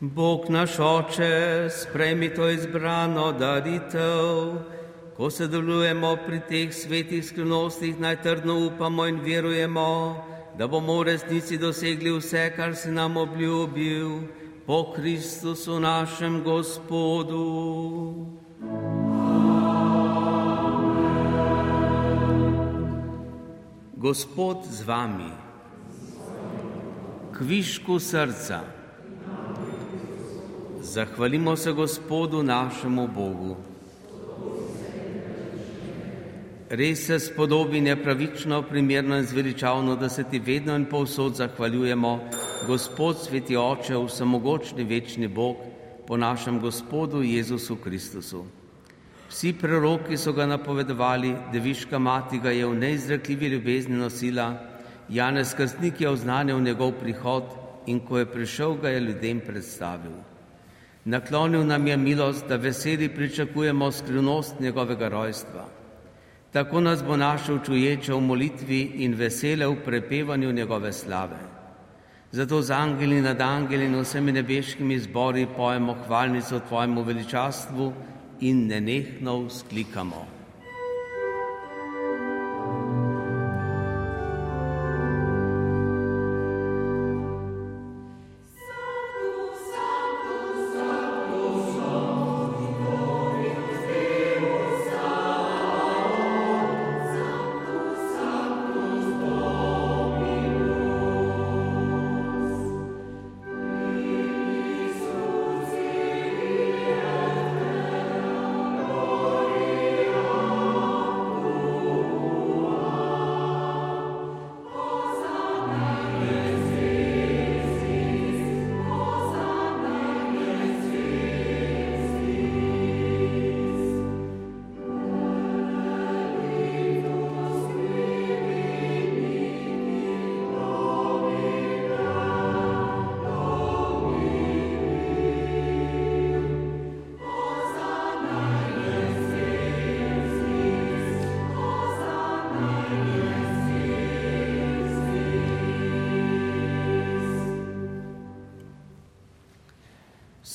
Bog 0.00 0.50
naš 0.50 0.78
oče, 0.78 1.68
sprejmi 1.70 2.34
to 2.34 2.48
izbrano 2.48 3.32
daritev, 3.32 4.58
ko 5.16 5.30
se 5.30 5.46
delujemo 5.46 6.16
pri 6.26 6.40
teh 6.48 6.74
svetih 6.74 7.24
skrivnostih, 7.24 8.00
naj 8.00 8.22
trdno 8.22 8.58
upamo 8.66 9.06
in 9.06 9.22
verujemo, 9.22 10.31
da 10.58 10.68
bomo 10.68 10.98
v 10.98 11.02
resnici 11.02 11.58
dosegli 11.58 12.12
vse, 12.12 12.52
kar 12.56 12.76
si 12.76 12.90
nam 12.90 13.16
obljubil, 13.16 14.28
po 14.66 14.92
Kristusu 14.92 15.80
našem 15.80 16.42
Gospodu. 16.42 17.46
Gospod 23.96 24.66
z 24.66 24.82
vami, 24.82 25.32
kvišku 27.32 27.98
srca. 27.98 28.60
Zahvalimo 30.82 31.56
se 31.56 31.72
Gospodu 31.72 32.42
našemu 32.42 33.08
Bogu. 33.08 33.71
Res 36.72 37.02
se 37.04 37.18
spodobi 37.20 37.82
nepravično, 37.84 38.62
primerno 38.62 39.18
in 39.20 39.26
zveličavno, 39.28 39.96
da 39.96 40.08
se 40.08 40.22
ti 40.24 40.38
vedno 40.38 40.72
in 40.76 40.86
povsod 40.88 41.34
zahvaljujemo, 41.36 42.12
Gospod 42.66 43.18
sveti 43.20 43.56
Oče, 43.56 43.98
vsemogočni 44.06 44.84
večni 44.84 45.28
Bog, 45.28 45.56
po 46.06 46.16
našem 46.16 46.60
Gospodu 46.60 47.20
Jezusu 47.22 47.76
Kristusu. 47.76 48.44
Vsi 49.28 49.52
preroki 49.52 50.16
so 50.16 50.32
ga 50.32 50.46
napovedovali, 50.46 51.34
deviška 51.52 51.98
mati 51.98 52.40
ga 52.40 52.50
je 52.50 52.64
v 52.66 52.78
neizrekljivi 52.78 53.52
ljubezni 53.52 53.96
nosila, 53.96 54.48
Janez 55.08 55.52
Krstnik 55.54 56.00
je 56.00 56.08
oznanil 56.08 56.60
njegov 56.60 56.92
prihod 57.02 57.52
in 57.86 58.00
ko 58.00 58.18
je 58.18 58.30
prišel, 58.32 58.78
ga 58.80 58.88
je 58.88 59.00
ljudem 59.00 59.44
predstavil. 59.44 60.16
Naklonil 61.04 61.66
nam 61.66 61.86
je 61.86 61.96
milost, 61.96 62.48
da 62.48 62.56
veseli 62.56 63.12
pričakujemo 63.12 63.92
skrivnost 63.92 64.60
njegovega 64.60 65.08
rojstva. 65.08 65.81
Tako 66.52 66.80
nas 66.80 67.04
bo 67.04 67.16
našel 67.16 67.58
čuječe 67.64 68.12
v 68.12 68.20
molitvi 68.20 68.80
in 69.04 69.14
vesele 69.14 69.66
v 69.66 69.76
prepevanju 69.84 70.52
njegove 70.52 70.92
slave. 70.92 71.38
Zato 72.32 72.62
z 72.62 72.70
angeli 72.70 73.20
nad 73.20 73.40
angeli 73.40 73.86
in 73.86 73.96
vsemi 74.00 74.32
nebeškimi 74.32 74.98
zbori 74.98 75.46
pojemo 75.56 75.96
hvalnico 76.06 76.60
tvojemu 76.68 77.02
veličastvu 77.02 77.92
in 78.40 78.66
nenehno 78.66 79.46
vzklikamo. 79.46 80.41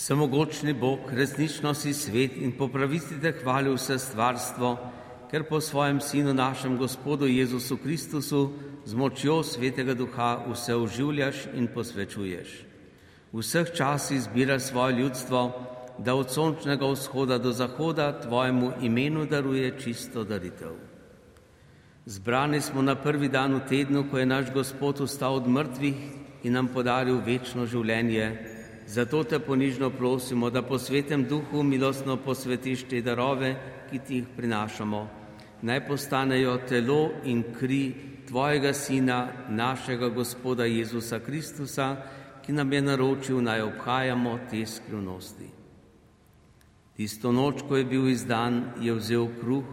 Samogočni 0.08 0.74
Bog, 0.74 1.00
resnično 1.12 1.74
si 1.74 1.94
svet 1.94 2.38
in 2.40 2.54
po 2.58 2.70
pravici 2.72 3.18
te 3.22 3.34
hvali 3.42 3.74
vse 3.74 3.98
stvarstvo, 4.00 4.70
ker 5.28 5.44
po 5.50 5.60
svojem 5.62 6.00
Sinu, 6.00 6.34
našem 6.34 6.78
Gospodu 6.78 7.28
Jezusu 7.28 7.76
Kristusu, 7.78 8.54
z 8.86 8.96
močjo 8.96 9.42
Svetega 9.44 9.94
Duha 9.94 10.46
vse 10.48 10.76
oživljaš 10.76 11.44
in 11.60 11.68
posvečuješ. 11.68 12.56
V 13.34 13.44
vseh 13.44 13.74
časih 13.76 14.22
zbiraš 14.22 14.72
svoje 14.72 14.96
ljudstvo, 14.96 15.42
da 16.00 16.16
od 16.16 16.32
sončnega 16.32 16.88
vzhoda 16.88 17.38
do 17.38 17.52
zahoda 17.52 18.14
tvojemu 18.22 18.74
imenu 18.82 19.26
daruje 19.26 19.76
čisto 19.80 20.24
daritev. 20.24 20.80
Zbrani 22.06 22.62
smo 22.62 22.82
na 22.82 22.96
prvi 22.96 23.28
dan 23.28 23.60
v 23.60 23.66
tednu, 23.68 24.08
ko 24.08 24.24
je 24.24 24.26
naš 24.26 24.54
Gospod 24.54 25.04
vstal 25.04 25.36
od 25.36 25.48
mrtvih 25.48 25.96
in 26.44 26.54
nam 26.54 26.72
podaril 26.72 27.20
večno 27.26 27.66
življenje. 27.66 28.57
Zato 28.88 29.24
te 29.24 29.40
ponižno 29.40 29.90
prosimo, 29.90 30.50
da 30.50 30.62
po 30.62 30.80
svetem 30.80 31.26
duhu 31.28 31.64
milostno 31.64 32.18
posvetiš 32.18 32.86
te 32.90 33.02
darove, 33.02 33.56
ki 33.90 34.00
ti 34.00 34.16
jih 34.16 34.28
prinašamo. 34.38 35.08
Naj 35.62 35.88
postanejo 35.88 36.58
telo 36.70 37.10
in 37.24 37.44
kri 37.60 37.96
Tvojega 38.28 38.74
Sina, 38.74 39.28
našega 39.50 40.10
Gospoda 40.10 40.66
Jezusa 40.66 41.20
Kristusa, 41.20 41.96
ki 42.46 42.54
nam 42.54 42.74
je 42.74 42.82
naročil, 42.82 43.42
naj 43.44 43.62
obhajamo 43.62 44.40
te 44.50 44.66
skrivnosti. 44.66 45.50
Tisto 46.96 47.32
noč, 47.32 47.62
ko 47.68 47.78
je 47.78 47.86
bil 47.86 48.08
izdan, 48.08 48.64
je 48.82 48.94
vzel 48.94 49.28
kruh, 49.42 49.66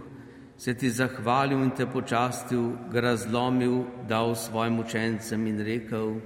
se 0.59 0.75
ti 0.75 0.91
zahvalil 0.91 1.63
in 1.63 1.71
te 1.71 1.87
počastil, 1.87 2.73
ga 2.91 3.01
razlomil, 3.01 3.85
dal 4.09 4.35
svojim 4.35 4.79
učencem 4.79 5.47
in 5.47 5.61
rekel, 5.61 6.19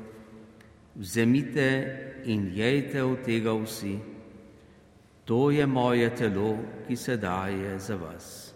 vzemite 0.98 1.96
in 2.24 2.50
jejte 2.54 3.02
od 3.04 3.22
tega 3.22 3.54
vsi. 3.54 3.98
To 5.24 5.50
je 5.50 5.66
moje 5.66 6.11
telo, 6.11 6.58
ki 6.87 6.96
se 6.96 7.16
daje 7.16 7.78
za 7.78 7.96
vas. 7.96 8.47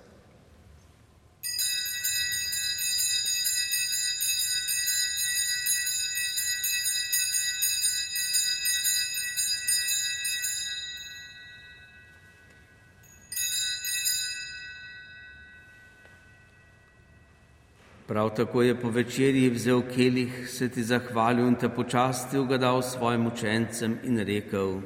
Prav 18.12 18.35
tako 18.37 18.62
je 18.62 18.81
po 18.81 18.90
večerji 18.90 19.51
vzel 19.51 19.83
kelih, 19.94 20.48
se 20.48 20.68
ti 20.68 20.83
zahvalil 20.85 21.46
in 21.48 21.55
te 21.55 21.68
počastil, 21.68 22.44
ga 22.44 22.59
dal 22.59 22.83
svojim 22.83 23.27
učencem 23.27 23.94
in 24.05 24.19
rekel: 24.19 24.83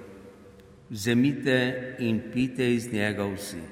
Vzemite 0.91 1.97
in 1.99 2.20
pite 2.33 2.74
iz 2.74 2.93
njega 2.93 3.27
vsi. 3.27 3.64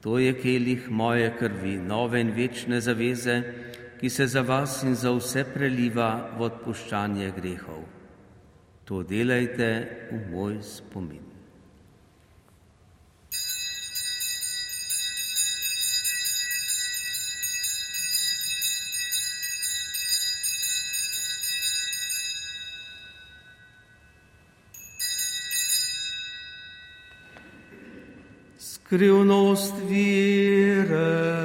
To 0.00 0.18
je 0.18 0.34
kelih 0.40 0.90
moje 0.90 1.36
krvi, 1.38 1.76
nove 1.76 2.20
in 2.20 2.34
večne 2.34 2.80
zaveze, 2.80 3.42
ki 4.00 4.10
se 4.10 4.26
za 4.26 4.42
vas 4.42 4.82
in 4.82 4.94
za 4.94 5.14
vse 5.14 5.44
preliva 5.54 6.30
v 6.38 6.42
odpuščanje 6.50 7.32
grehov. 7.36 7.86
To 8.84 9.02
delajte 9.02 9.70
v 10.10 10.22
moj 10.34 10.58
spomin. 10.62 11.27
skrivnost 28.88 29.74
vire. 29.88 31.38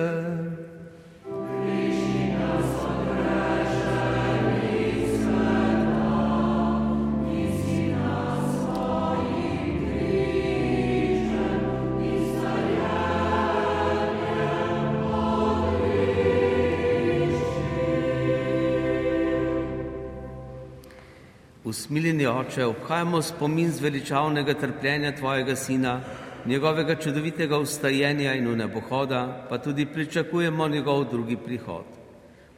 Usmiljeni 21.63 22.27
oče, 22.27 22.65
obhajamo 22.65 23.21
spomin 23.21 23.71
zveličavnega 23.71 24.53
trpljenja 24.53 25.15
tvojega 25.15 25.55
sina 25.55 26.01
njegovega 26.45 26.95
čudovitega 26.95 27.57
ustajenja 27.57 28.33
in 28.33 28.47
unebohoda, 28.47 29.45
pa 29.49 29.57
tudi 29.57 29.85
pričakujemo 29.85 30.67
njegov 30.67 31.05
drugi 31.11 31.37
prihod. 31.37 31.85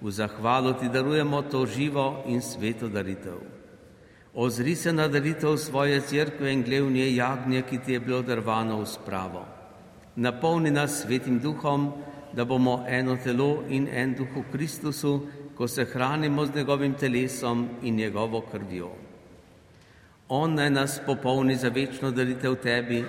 V 0.02 0.12
zahvalo 0.12 0.74
ti 0.74 0.90
darujemo 0.90 1.42
to 1.42 1.66
živo 1.66 2.24
in 2.28 2.42
sveto 2.42 2.88
daritev. 2.88 3.38
Ozri 4.34 4.76
se 4.76 4.94
na 4.94 5.08
daritev 5.08 5.58
svoje 5.58 6.02
cerkve 6.02 6.54
in 6.54 6.64
gled 6.64 6.84
v 6.84 6.92
njej 6.92 7.16
jagnje, 7.16 7.62
ki 7.62 7.78
ti 7.78 7.94
je 7.94 8.00
bilo 8.00 8.22
darvano 8.22 8.82
v 8.82 8.86
spravo. 8.86 9.46
Napolni 10.16 10.72
nas 10.72 11.02
svetim 11.02 11.40
duhom, 11.40 11.94
da 12.34 12.46
bomo 12.46 12.84
eno 12.88 13.16
telo 13.24 13.64
in 13.70 13.88
en 13.88 14.14
duh 14.14 14.28
v 14.36 14.44
Kristusu, 14.52 15.22
ko 15.56 15.68
se 15.68 15.86
hranimo 15.86 16.46
z 16.46 16.56
njegovim 16.56 16.94
telesom 16.94 17.70
in 17.82 17.96
njegovo 17.96 18.42
krvjo. 18.42 18.92
On 20.30 20.54
naj 20.54 20.70
nas 20.70 21.00
popolni 21.06 21.56
za 21.56 21.70
večno 21.70 22.12
daritev 22.12 22.56
tebi, 22.56 23.06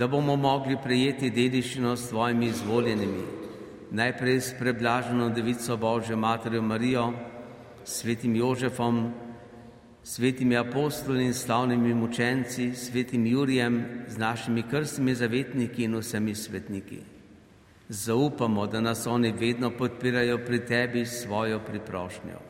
da 0.00 0.06
bomo 0.08 0.32
mogli 0.36 0.78
prejeti 0.82 1.28
dediščino 1.30 1.90
s 1.96 2.06
svojimi 2.08 2.46
izvoljenimi, 2.46 3.24
najprej 3.90 4.38
s 4.40 4.54
preblaženo 4.58 5.26
devico 5.28 5.76
Božjo 5.76 6.16
Materjo 6.16 6.62
Marijo, 6.62 7.10
svetim 7.84 8.36
Jožefom, 8.36 9.02
svetimi 10.02 10.56
apostoli 10.56 11.26
in 11.26 11.34
slavnimi 11.34 11.92
mučenci, 11.94 12.70
svetim 12.74 13.26
Jurijem, 13.26 13.84
z 14.08 14.18
našimi 14.18 14.64
krstnimi 14.70 15.14
zavetniki 15.14 15.84
in 15.84 16.00
vsemi 16.00 16.34
svetniki. 16.34 17.02
Zaupamo, 17.88 18.66
da 18.66 18.80
nas 18.80 19.06
oni 19.06 19.32
vedno 19.32 19.70
podpirajo 19.70 20.38
pri 20.46 20.64
tebi 20.66 21.06
s 21.06 21.22
svojo 21.22 21.60
priprošnjo. 21.60 22.40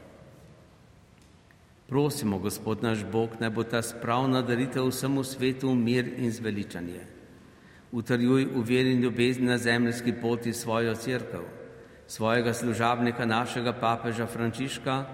Prosimo, 1.89 2.39
Gospod 2.39 2.83
naš 2.83 3.05
Bog, 3.13 3.41
naj 3.41 3.51
bo 3.51 3.65
ta 3.65 3.83
spravna 3.83 4.43
daritev 4.43 4.87
vsemu 4.87 5.25
svetu 5.25 5.75
mir 5.75 6.15
in 6.19 6.31
zveličanje. 6.31 7.19
Utrjuj 7.93 8.45
v 8.55 8.63
veri 8.63 8.93
in 8.93 9.01
ljubezni 9.03 9.47
na 9.47 9.59
zemljski 9.59 10.13
poti 10.13 10.53
svojo 10.53 10.95
crkvo, 10.95 11.43
svojega 12.07 12.55
služabnika, 12.55 13.27
našega 13.27 13.73
papeža 13.73 14.27
Frančiška, 14.27 15.05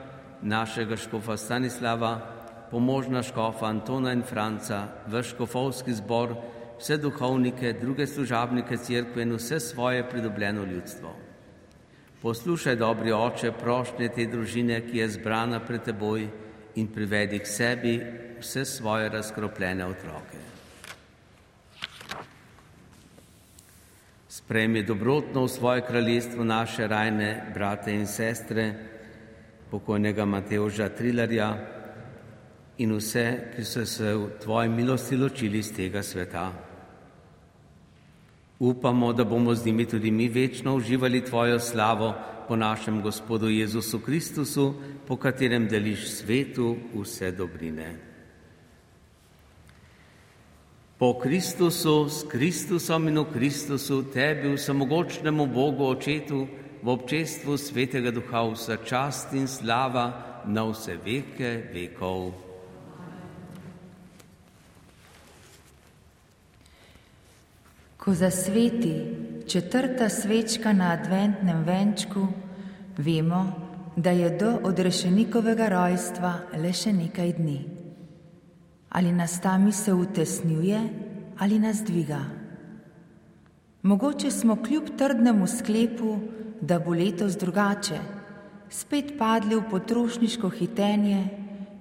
našega 0.42 0.96
škofa 0.96 1.36
Stanislava, 1.36 2.20
pomožna 2.70 3.22
škofa 3.22 3.66
Antona 3.66 4.12
in 4.12 4.22
Franca, 4.22 4.88
vrš 5.06 5.30
škofovski 5.34 5.94
zbor, 5.94 6.34
vse 6.78 6.96
duhovnike, 6.96 7.72
druge 7.80 8.06
služabnike 8.06 8.76
crkve 8.76 9.22
in 9.22 9.32
vse 9.32 9.60
svoje 9.60 10.08
pridobljeno 10.10 10.64
ljudstvo. 10.64 11.14
Poslušaj, 12.22 12.76
dobri 12.76 13.12
oče, 13.12 13.52
prošnje 13.52 14.08
te 14.08 14.26
družine, 14.26 14.80
ki 14.84 14.98
je 14.98 15.08
zbrana 15.08 15.60
pred 15.60 15.82
teboj 15.84 16.28
in 16.74 16.88
privedi 16.92 17.38
k 17.38 17.46
sebi 17.46 18.00
vse 18.40 18.64
svoje 18.64 19.08
razkropljene 19.08 19.86
otroke. 19.86 20.55
Sprejmi 24.46 24.86
dobrotno 24.86 25.42
v 25.42 25.50
svoje 25.50 25.82
kraljestvo 25.82 26.44
naše 26.46 26.86
rajne 26.86 27.50
brate 27.50 27.90
in 27.90 28.06
sestre, 28.06 28.74
pokojnega 29.70 30.22
Mateoža 30.22 30.86
Trilarja 30.94 31.48
in 32.78 32.94
vse, 32.94 33.50
ki 33.56 33.64
so 33.66 33.82
se 33.82 34.14
v 34.14 34.38
tvoji 34.38 34.70
milosti 34.70 35.18
ločili 35.18 35.58
iz 35.58 35.72
tega 35.74 35.98
sveta. 35.98 36.52
Upamo, 38.62 39.10
da 39.12 39.24
bomo 39.26 39.54
z 39.54 39.66
njimi 39.66 39.88
tudi 39.90 40.14
mi 40.14 40.28
večno 40.28 40.76
uživali 40.78 41.24
tvojo 41.26 41.58
slavo 41.58 42.14
po 42.48 42.56
našem 42.56 43.02
Gospodu 43.02 43.50
Jezusu 43.50 43.98
Kristusu, 43.98 44.74
po 45.06 45.16
katerem 45.16 45.66
deliš 45.66 46.22
svetu 46.22 46.76
vse 46.94 47.32
dobrine. 47.32 48.15
Po 50.98 51.14
Kristusu, 51.14 52.08
s 52.08 52.24
Kristusom 52.24 53.08
in 53.08 53.20
v 53.20 53.28
Kristusu, 53.28 54.08
tebi, 54.08 54.56
vsemogočnemu 54.56 55.44
Bogu 55.46 55.84
Očetu, 55.92 56.48
v 56.80 56.88
občestvu 56.88 57.60
Svetega 57.60 58.08
Duha 58.08 58.48
vsa 58.48 58.80
čast 58.80 59.36
in 59.36 59.44
slava 59.44 60.40
na 60.48 60.64
vse 60.64 60.96
veke 60.96 61.68
vekov. 61.68 62.32
Ko 68.00 68.14
zasveti 68.16 68.96
četrta 69.44 70.08
svečka 70.08 70.72
na 70.72 70.96
adventnem 70.96 71.60
venčku, 71.60 72.24
vemo, 72.96 73.52
da 73.96 74.16
je 74.16 74.32
do 74.32 74.64
odrešenikovega 74.64 75.68
rojstva 75.68 76.56
le 76.56 76.72
še 76.72 76.96
nekaj 76.96 77.32
dni. 77.36 77.75
Ali 78.90 79.12
nas 79.12 79.40
ta 79.40 79.58
misel 79.58 80.00
utesnjuje 80.00 80.80
ali 81.38 81.58
nas 81.58 81.82
dviga? 81.84 82.20
Mogoče 83.82 84.30
smo 84.30 84.56
kljub 84.56 84.84
trdnemu 84.98 85.46
sklepu, 85.46 86.18
da 86.60 86.78
bo 86.78 86.90
letos 86.90 87.36
drugače, 87.36 87.98
spet 88.70 89.14
padli 89.18 89.54
v 89.56 89.68
potrošniško 89.70 90.48
hitenje 90.48 91.28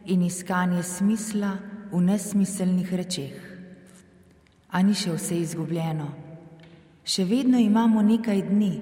in 0.06 0.22
iskanje 0.22 0.84
smisla 0.84 1.58
v 1.92 2.02
nesmiselnih 2.02 2.94
rečeh 2.94 3.56
a 4.76 4.82
ni 4.84 4.92
še 4.92 5.14
vse 5.16 5.38
izgubljeno. 5.40 6.10
Še 7.08 7.24
vedno 7.30 7.60
imamo 7.62 8.02
nekaj 8.04 8.42
dni, 8.50 8.74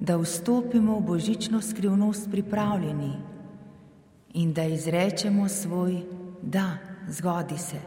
da 0.00 0.16
vstopimo 0.18 0.98
v 0.98 1.06
božično 1.12 1.60
skrivnost 1.62 2.26
pripravljeni 2.32 3.12
in 4.42 4.52
da 4.52 4.66
izrečemo 4.68 5.46
svoj 5.48 6.00
da, 6.42 6.66
zgodi 7.08 7.58
se. 7.58 7.80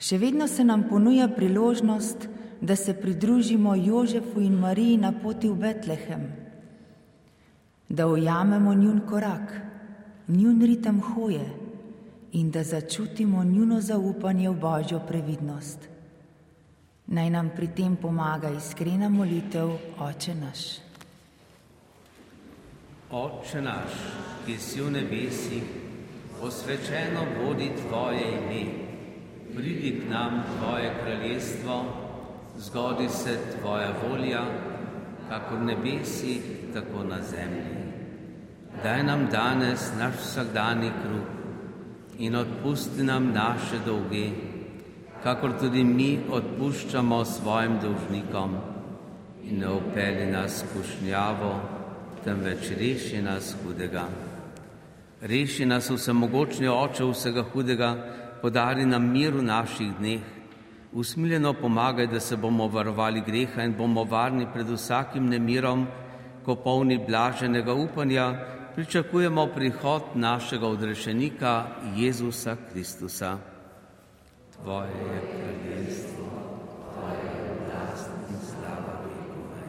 Še 0.00 0.18
vedno 0.18 0.48
se 0.48 0.64
nam 0.64 0.86
ponuja 0.88 1.28
priložnost, 1.28 2.28
da 2.60 2.76
se 2.76 2.94
pridružimo 2.94 3.74
Jožefu 3.74 4.40
in 4.40 4.58
Mariji 4.60 4.96
na 4.96 5.12
poti 5.12 5.48
v 5.48 5.56
Betlehem, 5.56 6.26
da 7.88 8.06
ujamemo 8.06 8.74
njun 8.74 9.00
korak, 9.08 9.52
njun 10.28 10.60
ritem 10.62 11.00
hoje 11.00 11.44
in 12.32 12.50
da 12.50 12.62
začutimo 12.62 13.44
njuno 13.44 13.80
zaupanje 13.80 14.50
v 14.50 14.54
Božjo 14.60 15.00
previdnost. 15.08 15.88
Naj 17.06 17.30
nam 17.30 17.50
pri 17.56 17.68
tem 17.76 17.96
pomaga 17.96 18.50
iskrena 18.50 19.08
molitev 19.08 19.72
Oče 19.98 20.34
naš. 20.34 20.60
Oče 23.10 23.62
naš, 23.62 23.96
ki 24.46 24.58
si 24.58 24.80
v 24.80 24.90
nebesih, 24.90 25.89
posvečeno 26.40 27.26
bodi 27.38 27.70
Tvoje 27.88 28.24
ime, 28.32 28.72
pridi 29.56 30.00
k 30.00 30.10
nam 30.10 30.42
Tvoje 30.58 30.94
kraljestvo, 31.02 31.84
zgodi 32.58 33.08
se 33.08 33.38
Tvoja 33.60 33.92
volja, 34.08 34.44
kako 35.28 35.56
v 35.56 35.64
nebesih, 35.64 36.42
tako 36.74 37.04
na 37.04 37.22
zemlji. 37.22 37.80
Daj 38.82 39.02
nam 39.02 39.28
danes 39.32 39.92
naš 39.98 40.14
vsakdani 40.20 40.90
kruh 41.02 41.28
in 42.18 42.36
odpusti 42.36 43.02
nam 43.02 43.32
naše 43.32 43.78
dolge 43.86 44.30
kakor 45.22 45.52
tudi 45.60 45.84
mi 45.84 46.18
odpuščamo 46.30 47.24
svojim 47.24 47.76
dolžnikom 47.82 48.56
in 49.44 49.60
ne 49.60 49.72
upeli 49.72 50.30
nas 50.32 50.62
skušnjavo, 50.62 51.52
temveč 52.24 52.70
reši 52.78 53.22
nas 53.22 53.54
hudega. 53.62 54.06
Reši 55.20 55.66
nas 55.66 55.90
vsemogočni 55.90 56.68
oče 56.68 57.04
vsega 57.04 57.42
hudega, 57.52 57.88
podari 58.40 58.86
nam 58.86 59.10
mir 59.12 59.34
v 59.36 59.42
naših 59.42 59.90
dneh, 59.98 60.20
usmiljeno 60.92 61.52
pomagaj, 61.52 62.06
da 62.06 62.20
se 62.20 62.36
bomo 62.36 62.68
varovali 62.68 63.20
greha 63.20 63.62
in 63.64 63.74
bomo 63.76 64.04
varni 64.04 64.46
pred 64.52 64.68
vsakim 64.68 65.28
nemirom, 65.28 65.86
ko 66.44 66.56
polni 66.56 66.96
blaženega 66.98 67.74
upanja 67.74 68.32
pričakujemo 68.74 69.46
prihod 69.54 70.02
našega 70.14 70.66
odrešenika 70.66 71.66
Jezusa 71.96 72.56
Kristusa. 72.72 73.38
Tvoje 74.56 74.88
je 74.88 75.20
kraljestvo, 75.36 76.24
Tvoja 76.94 77.20
je 77.20 77.52
oblast 77.52 78.10
in 78.30 78.36
slava 78.46 78.94
vekovej. 79.04 79.68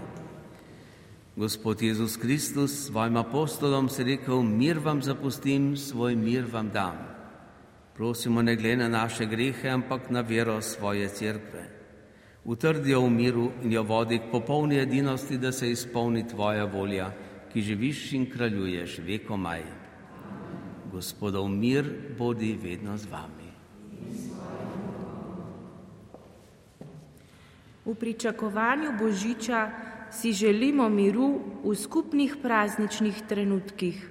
Gospod 1.42 1.82
Jezus 1.82 2.18
Kristus 2.18 2.86
svojim 2.86 3.18
apostolom 3.18 3.90
se 3.90 4.04
rekel, 4.04 4.44
mir 4.44 4.78
vam 4.80 5.02
zapustim, 5.02 5.78
svoj 5.78 6.16
mir 6.16 6.46
vam 6.52 6.70
dam. 6.70 6.98
Prosimo 7.98 8.42
ne 8.42 8.56
glede 8.56 8.76
na 8.78 8.90
naše 8.90 9.26
grehe, 9.26 9.70
ampak 9.70 10.10
na 10.10 10.22
vero 10.22 10.62
svoje 10.62 11.08
cerkve. 11.10 11.66
Utrdijo 12.46 13.02
v 13.02 13.10
miru 13.10 13.50
in 13.64 13.72
jo 13.72 13.84
vodi 13.84 14.20
k 14.20 14.30
popolni 14.32 14.78
edinosti, 14.78 15.38
da 15.38 15.52
se 15.52 15.72
izpolni 15.72 16.28
Tvoja 16.28 16.66
volja, 16.66 17.10
ki 17.54 17.62
živiš 17.62 18.14
in 18.14 18.30
kraljuješ 18.30 19.00
vekomaj. 19.00 19.64
Gospodov 20.92 21.50
mir 21.50 21.90
bodi 22.18 22.54
vedno 22.64 22.98
z 22.98 23.08
vami. 23.10 23.50
V 27.86 27.96
pričakovanju 27.96 28.94
Božiča 29.00 29.91
si 30.12 30.34
želimo 30.34 30.90
miru 30.90 31.40
v 31.64 31.76
skupnih 31.76 32.36
prazničnih 32.42 33.22
trenutkih. 33.28 34.10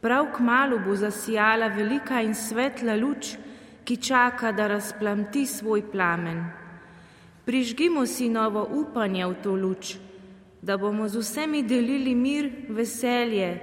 Prav 0.00 0.32
k 0.34 0.40
malu 0.40 0.80
bo 0.82 0.96
zasijala 0.96 1.68
velika 1.70 2.20
in 2.20 2.34
svetla 2.34 2.96
luč, 2.98 3.36
ki 3.84 3.96
čaka, 3.96 4.52
da 4.52 4.66
razplamti 4.66 5.46
svoj 5.46 5.82
plamen. 5.90 6.42
Prižgimo 7.44 8.06
si 8.06 8.28
novo 8.28 8.66
upanje 8.70 9.26
v 9.26 9.34
to 9.42 9.54
luč, 9.54 9.96
da 10.62 10.76
bomo 10.76 11.08
z 11.08 11.18
vsemi 11.18 11.62
delili 11.62 12.14
mir, 12.14 12.50
veselje, 12.68 13.60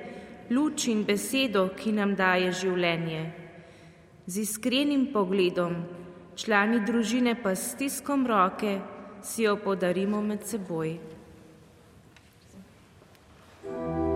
luč 0.52 0.88
in 0.88 1.04
besedo, 1.04 1.70
ki 1.76 1.92
nam 1.92 2.16
daje 2.16 2.52
življenje. 2.52 3.22
Z 4.28 4.44
iskrenim 4.44 5.08
pogledom, 5.14 5.76
člani 6.36 6.84
družine 6.88 7.36
pa 7.36 7.56
s 7.56 7.72
stiskom 7.76 8.28
roke, 8.28 8.80
si 9.24 9.44
jo 9.44 9.56
podarimo 9.60 10.22
med 10.22 10.44
seboj. 10.48 11.19
thank 13.72 13.98
you 13.98 14.09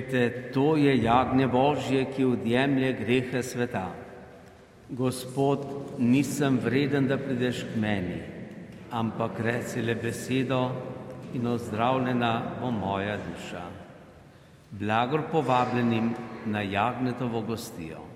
Glejte, 0.00 0.52
to 0.52 0.76
je 0.76 1.02
jagnje 1.02 1.46
Božje, 1.46 2.04
ki 2.04 2.24
odjemlje 2.24 2.92
grehe 2.92 3.42
sveta. 3.42 3.92
Gospod, 4.88 5.66
nisem 5.98 6.58
vreden, 6.58 7.06
da 7.06 7.18
prideš 7.18 7.62
k 7.68 7.76
meni, 7.76 8.22
ampak 8.90 9.40
reci 9.40 9.82
le 9.82 9.94
besedo 9.94 10.70
in 11.34 11.46
ozdravljena 11.46 12.42
bo 12.60 12.70
moja 12.70 13.18
duša. 13.20 13.62
Blagor 14.70 15.22
povabljenim 15.32 16.14
na 16.46 16.62
jagnetovo 16.62 17.40
gostijo. 17.40 18.09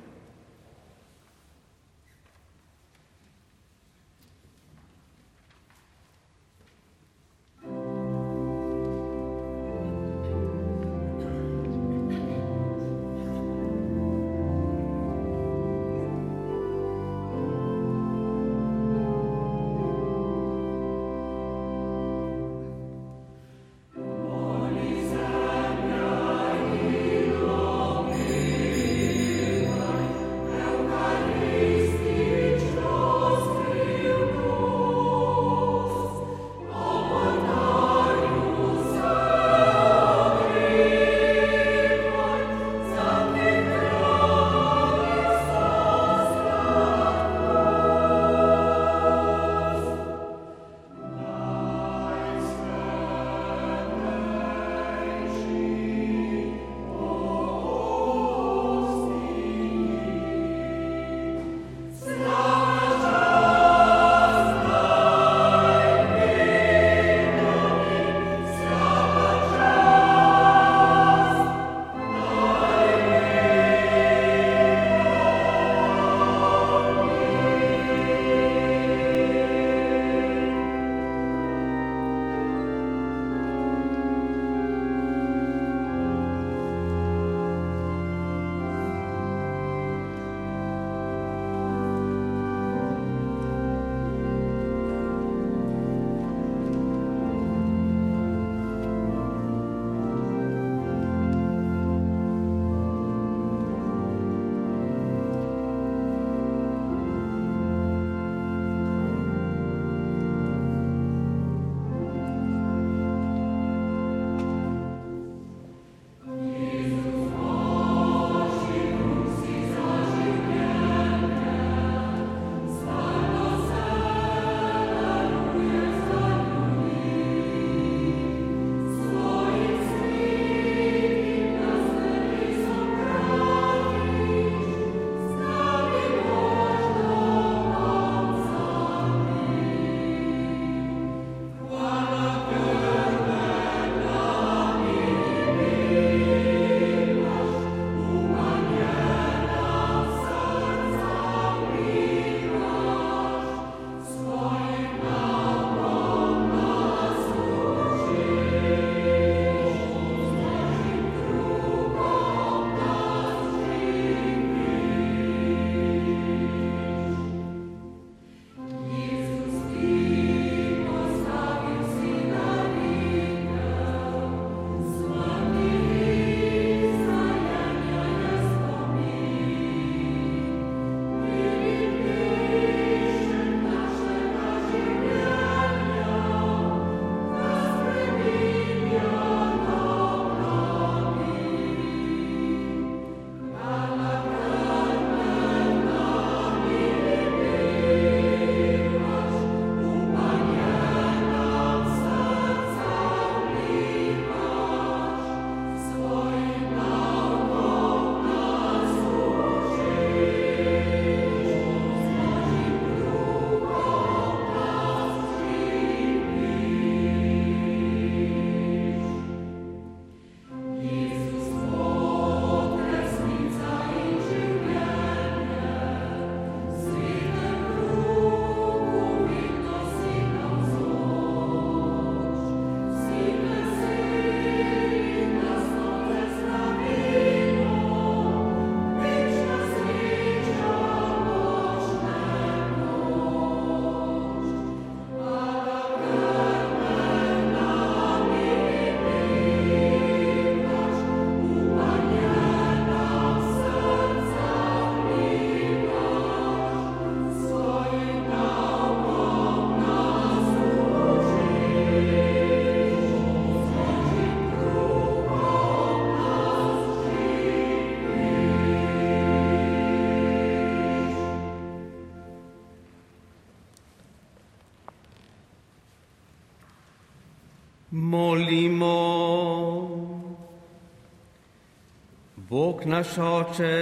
Naš 282.84 283.16
oče, 283.16 283.76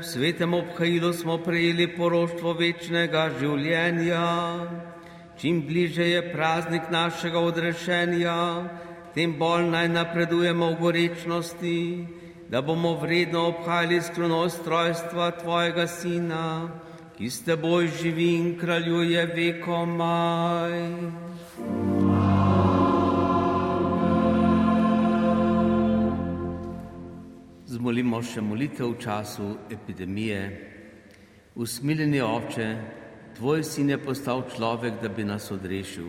v 0.00 0.02
svetem 0.02 0.54
obhajilu 0.54 1.12
smo 1.14 1.36
prejeli 1.38 1.84
poroštvo 1.94 2.56
večnega 2.58 3.28
življenja. 3.38 4.22
Čim 5.38 5.60
bliže 5.62 6.02
je 6.02 6.22
praznik 6.32 6.90
našega 6.90 7.38
odrešenja, 7.38 8.34
tem 9.14 9.36
bolj 9.38 9.70
naj 9.70 9.86
napredujemo 9.94 10.72
v 10.72 10.78
gorečnosti, 10.80 11.78
da 12.50 12.58
bomo 12.58 12.96
vredno 12.98 13.46
obhajali 13.52 14.02
skrivnost 14.02 14.66
trojstva 14.66 15.30
Tvojega 15.38 15.86
Sina, 15.86 16.66
ki 17.14 17.30
s 17.30 17.46
Teboj 17.46 17.94
živi 18.02 18.34
in 18.42 18.58
kraljuje 18.58 19.22
vekomaj. 19.38 21.27
Zmolimo 27.78 28.18
še 28.26 28.42
molitev 28.42 28.88
v 28.90 28.98
času 28.98 29.44
epidemije. 29.70 30.40
Usmiljeni 31.54 32.18
oče, 32.20 32.66
Tvoj 33.38 33.62
sin 33.62 33.92
je 33.92 33.98
postal 34.02 34.42
človek, 34.50 34.96
da 34.98 35.08
bi 35.08 35.22
nas 35.22 35.46
odrešil. 35.54 36.08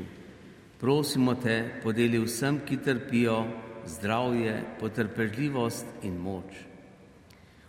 Prosimo 0.81 1.35
te, 1.37 1.77
podeli 1.83 2.17
vsem, 2.17 2.57
ki 2.65 2.79
trpijo, 2.81 3.43
zdravje, 3.85 4.55
potrpežljivost 4.79 6.01
in 6.09 6.17
moč. 6.17 6.57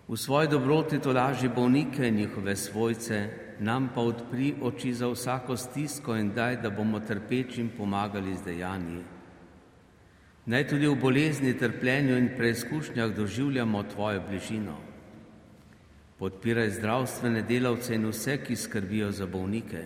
V 0.09 0.16
svoji 0.16 0.48
dobroti 0.48 0.96
to 0.96 1.12
laži 1.12 1.53
bolnike 1.53 2.09
in 2.09 2.22
njihove 2.24 2.57
svojce, 2.57 3.20
nam 3.61 3.92
pa 3.94 4.01
odpri 4.01 4.55
oči 4.62 4.96
za 4.96 5.12
vsako 5.12 5.61
stisko 5.61 6.16
in 6.16 6.32
daj, 6.32 6.62
da 6.64 6.72
bomo 6.72 7.05
trpečim 7.05 7.68
pomagali 7.76 8.32
z 8.32 8.48
dejanji. 8.48 9.19
Naj 10.51 10.66
tudi 10.66 10.88
v 10.90 10.98
bolezni, 10.98 11.55
trpljenju 11.55 12.16
in 12.18 12.30
preizkušnjah 12.36 13.12
doživljamo 13.14 13.82
Tvojo 13.94 14.22
bližino 14.28 14.90
podpiraj 16.20 16.70
zdravstvene 16.70 17.40
delavce 17.48 17.94
in 17.96 18.05
vse, 18.11 18.36
ki 18.44 18.57
skrbijo 18.57 19.09
za 19.12 19.26
bolnike. 19.26 19.84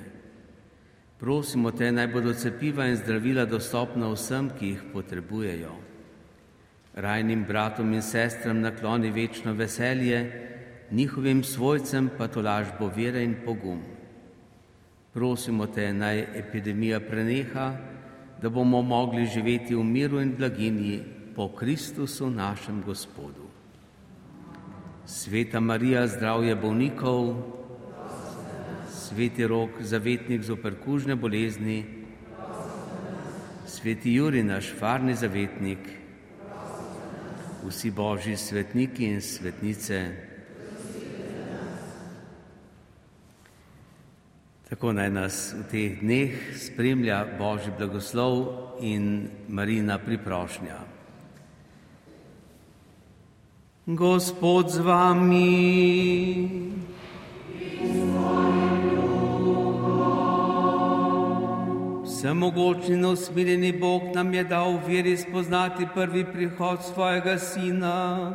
Prosimo 1.21 1.71
te, 1.71 1.93
naj 1.93 2.09
bodo 2.11 2.33
cepiva 2.35 2.89
in 2.91 2.97
zdravila 2.99 3.45
dostopna 3.47 4.09
vsem, 4.11 4.49
ki 4.59 4.73
jih 4.73 4.81
potrebujejo. 4.93 5.77
Rajnim 6.95 7.45
bratom 7.47 7.93
in 7.95 8.03
sestram 8.03 8.65
nakloni 8.67 9.13
večno 9.15 9.55
veselje, 9.55 10.19
njihovim 10.91 11.45
svojcem 11.45 12.11
pa 12.19 12.27
to 12.27 12.43
lažbo 12.43 12.91
vere 12.97 13.23
in 13.23 13.37
pogum. 13.45 13.83
Prosimo 15.15 15.67
te, 15.67 15.93
naj 15.93 16.27
epidemija 16.35 17.01
preneha, 17.01 17.69
da 18.45 18.51
bomo 18.51 18.83
mogli 18.83 19.27
živeti 19.27 19.75
v 19.75 19.85
miru 19.85 20.21
in 20.21 20.35
blaginji 20.37 21.01
po 21.37 21.49
Kristusu 21.49 22.31
našem 22.31 22.83
Gospodu. 22.87 23.49
Sveta 25.07 25.61
Marija, 25.61 26.07
zdravje 26.07 26.57
bolnikov, 26.57 27.37
sveti 28.93 29.47
rok, 29.47 29.71
zavetnik 29.81 30.43
z 30.43 30.53
operkužne 30.53 31.17
bolezni, 31.17 31.85
sveti 33.67 34.13
Juri, 34.13 34.43
naš 34.43 34.75
farni 34.79 35.15
zavetnik, 35.15 35.81
vsi 37.65 37.91
božji 37.91 38.37
svetniki 38.37 39.09
in 39.09 39.23
svetnice. 39.23 40.34
Tako 44.65 44.93
naj 44.97 45.11
nas 45.13 45.53
v 45.53 45.63
teh 45.69 46.01
dneh 46.01 46.33
spremlja 46.57 47.37
Božji 47.37 47.69
blagoslov 47.77 48.73
in 48.81 49.29
Marina 49.49 50.01
priprošnja. 50.01 50.81
Gospod 53.85 54.73
z 54.73 54.81
vami. 54.81 55.53
Vsemogočni 62.09 62.97
in 62.97 63.05
usmiljeni 63.05 63.73
Bog 63.77 64.17
nam 64.17 64.33
je 64.33 64.45
dal 64.49 64.81
v 64.81 64.89
veri 64.89 65.17
spoznati 65.17 65.85
prvi 65.95 66.25
prihod 66.25 66.81
svojega 66.81 67.37
Sina. 67.39 68.33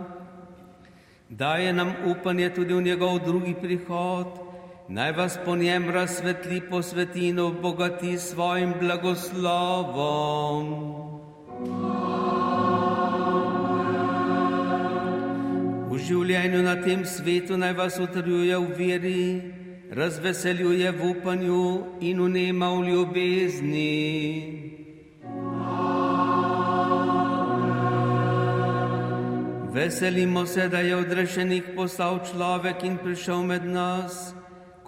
Daje 1.30 1.74
nam 1.74 1.94
upanje 2.06 2.54
tudi 2.54 2.74
v 2.74 2.86
njegov 2.86 3.20
drugi 3.26 3.58
prihod. 3.58 4.49
Naj 4.90 5.12
vas 5.12 5.38
po 5.46 5.56
njem 5.56 5.90
razsvetli, 5.90 6.62
posveti 6.70 7.28
in 7.28 7.40
obogati 7.40 8.18
svojim 8.18 8.74
blagoslovom. 8.80 10.66
življenju 16.10 16.62
na 16.64 16.76
tem 16.82 17.04
svetu 17.06 17.58
naj 17.60 17.74
vas 17.78 17.98
utrjuje 18.02 18.58
v 18.58 18.76
veri, 18.78 19.24
razveseljuje 19.92 20.92
v 20.96 21.10
upanju 21.12 21.66
in 22.02 22.22
unema 22.24 22.70
v 22.78 22.88
ljubezni. 22.88 23.96
Veselimo 29.74 30.46
se, 30.46 30.68
da 30.68 30.80
je 30.82 30.96
odrešenih 30.98 31.74
postal 31.76 32.20
človek 32.26 32.84
in 32.84 32.98
prišel 32.98 33.46
med 33.46 33.66
nas, 33.66 34.34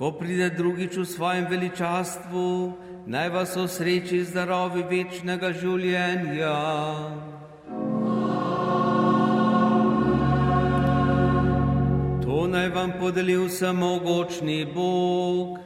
ko 0.02 0.10
pride 0.18 0.50
drugič 0.50 0.98
v 0.98 1.06
svojem 1.06 1.46
veličastvu, 1.46 2.74
naj 3.06 3.30
vas 3.30 3.54
osreči 3.54 4.26
zdarovi 4.26 4.82
večnega 4.82 5.54
življenja. 5.54 6.58
naj 12.52 12.70
vam 12.70 12.92
podeli 13.00 13.38
vsemogočni 13.38 14.66
Bog, 14.74 15.62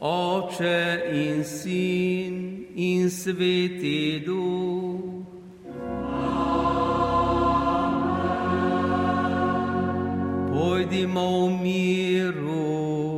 Oče 0.00 1.02
in 1.12 1.44
Sin 1.44 2.66
in 2.74 3.10
Sveti 3.10 4.22
Duh. 4.26 5.26
Pojdimo 10.54 11.46
v 11.46 11.50
miru. 11.62 13.11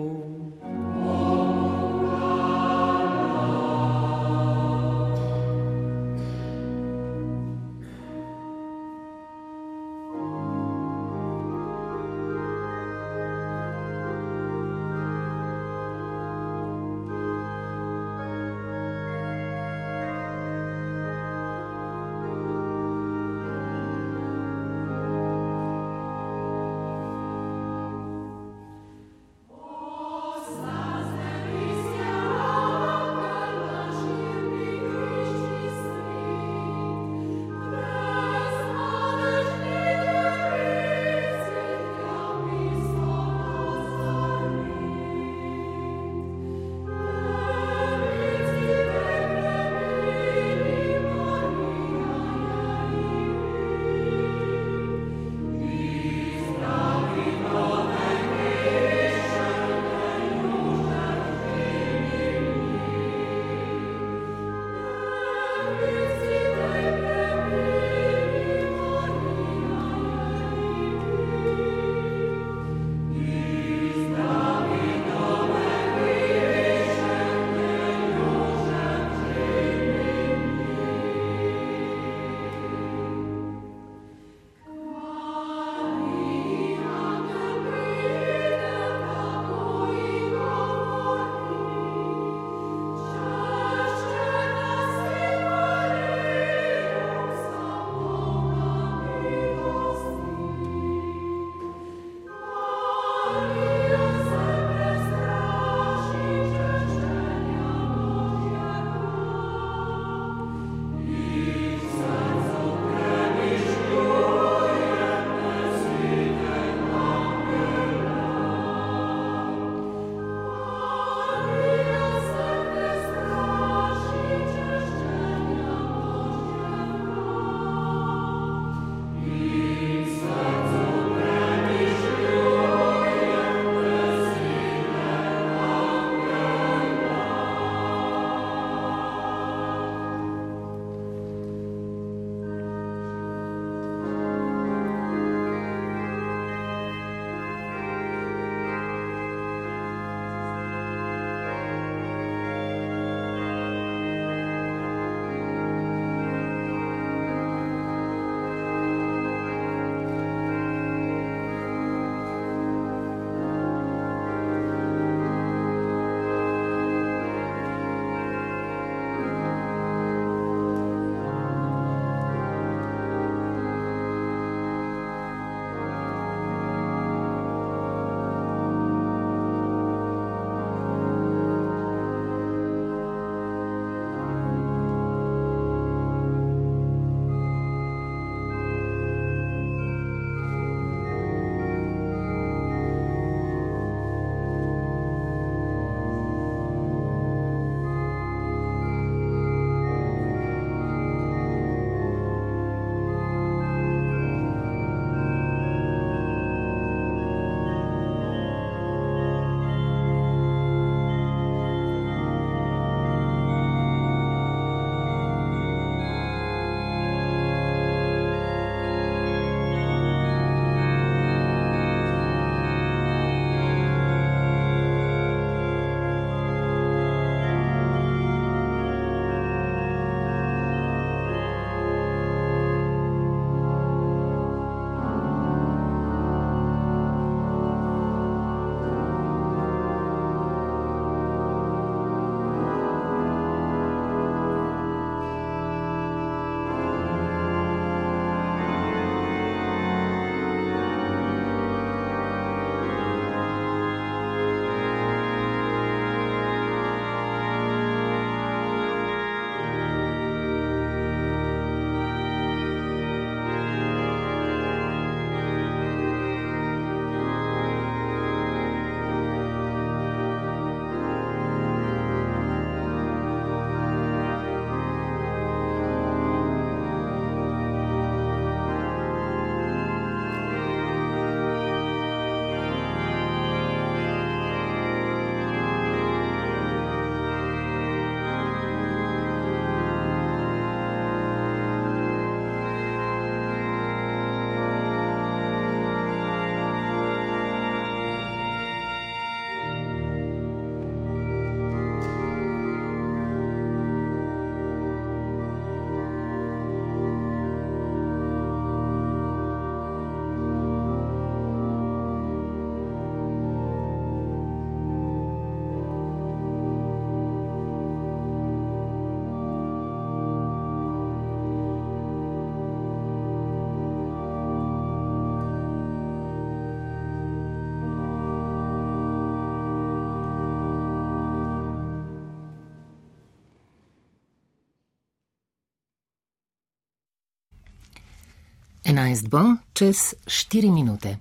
11 339.05 339.29
bo 339.29 339.57
čez 339.73 340.15
4 340.25 340.73
minute. 340.73 341.19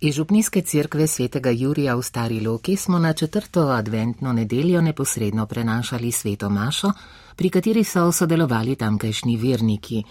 Iz 0.00 0.14
župnijske 0.14 0.62
cerkve 0.62 1.06
svetega 1.06 1.50
Jurija 1.50 1.94
v 1.94 2.02
Stari 2.02 2.40
Loki 2.40 2.76
smo 2.76 2.98
na 2.98 3.12
četrto 3.12 3.60
adventno 3.60 4.32
nedeljo 4.32 4.80
neposredno 4.80 5.46
prenašali 5.46 6.12
sveto 6.12 6.50
Mašo, 6.50 6.92
pri 7.36 7.50
kateri 7.50 7.84
so 7.84 8.12
sodelovali 8.12 8.76
tamkajšnji 8.76 9.36
verniki. 9.36 10.02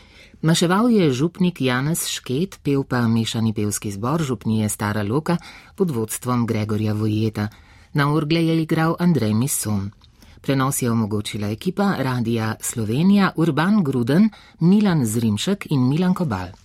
Maševal 0.42 0.90
je 0.90 1.12
župnik 1.12 1.62
Janez 1.62 2.08
Šket, 2.08 2.60
pel 2.64 2.84
pa 2.84 3.08
mešani 3.08 3.54
pevski 3.54 3.92
zbor 3.92 4.24
župnije 4.24 4.70
Stara 4.70 5.04
Loka 5.04 5.38
pod 5.76 5.92
vodstvom 5.92 6.46
Gregorja 6.48 6.94
Vojeta. 6.94 7.48
Na 7.94 8.14
orgle 8.14 8.46
je 8.46 8.62
igral 8.62 8.96
Andrej 9.00 9.34
Misson. 9.34 9.92
Prenos 10.42 10.82
je 10.82 10.92
omogočila 10.92 11.48
ekipa 11.48 11.96
Radija 11.98 12.56
Slovenija 12.60 13.32
Urban 13.36 13.84
Gruden, 13.84 14.30
Milan 14.60 15.06
Zrimšek 15.06 15.68
in 15.70 15.90
Milan 15.90 16.14
Kobal. 16.14 16.61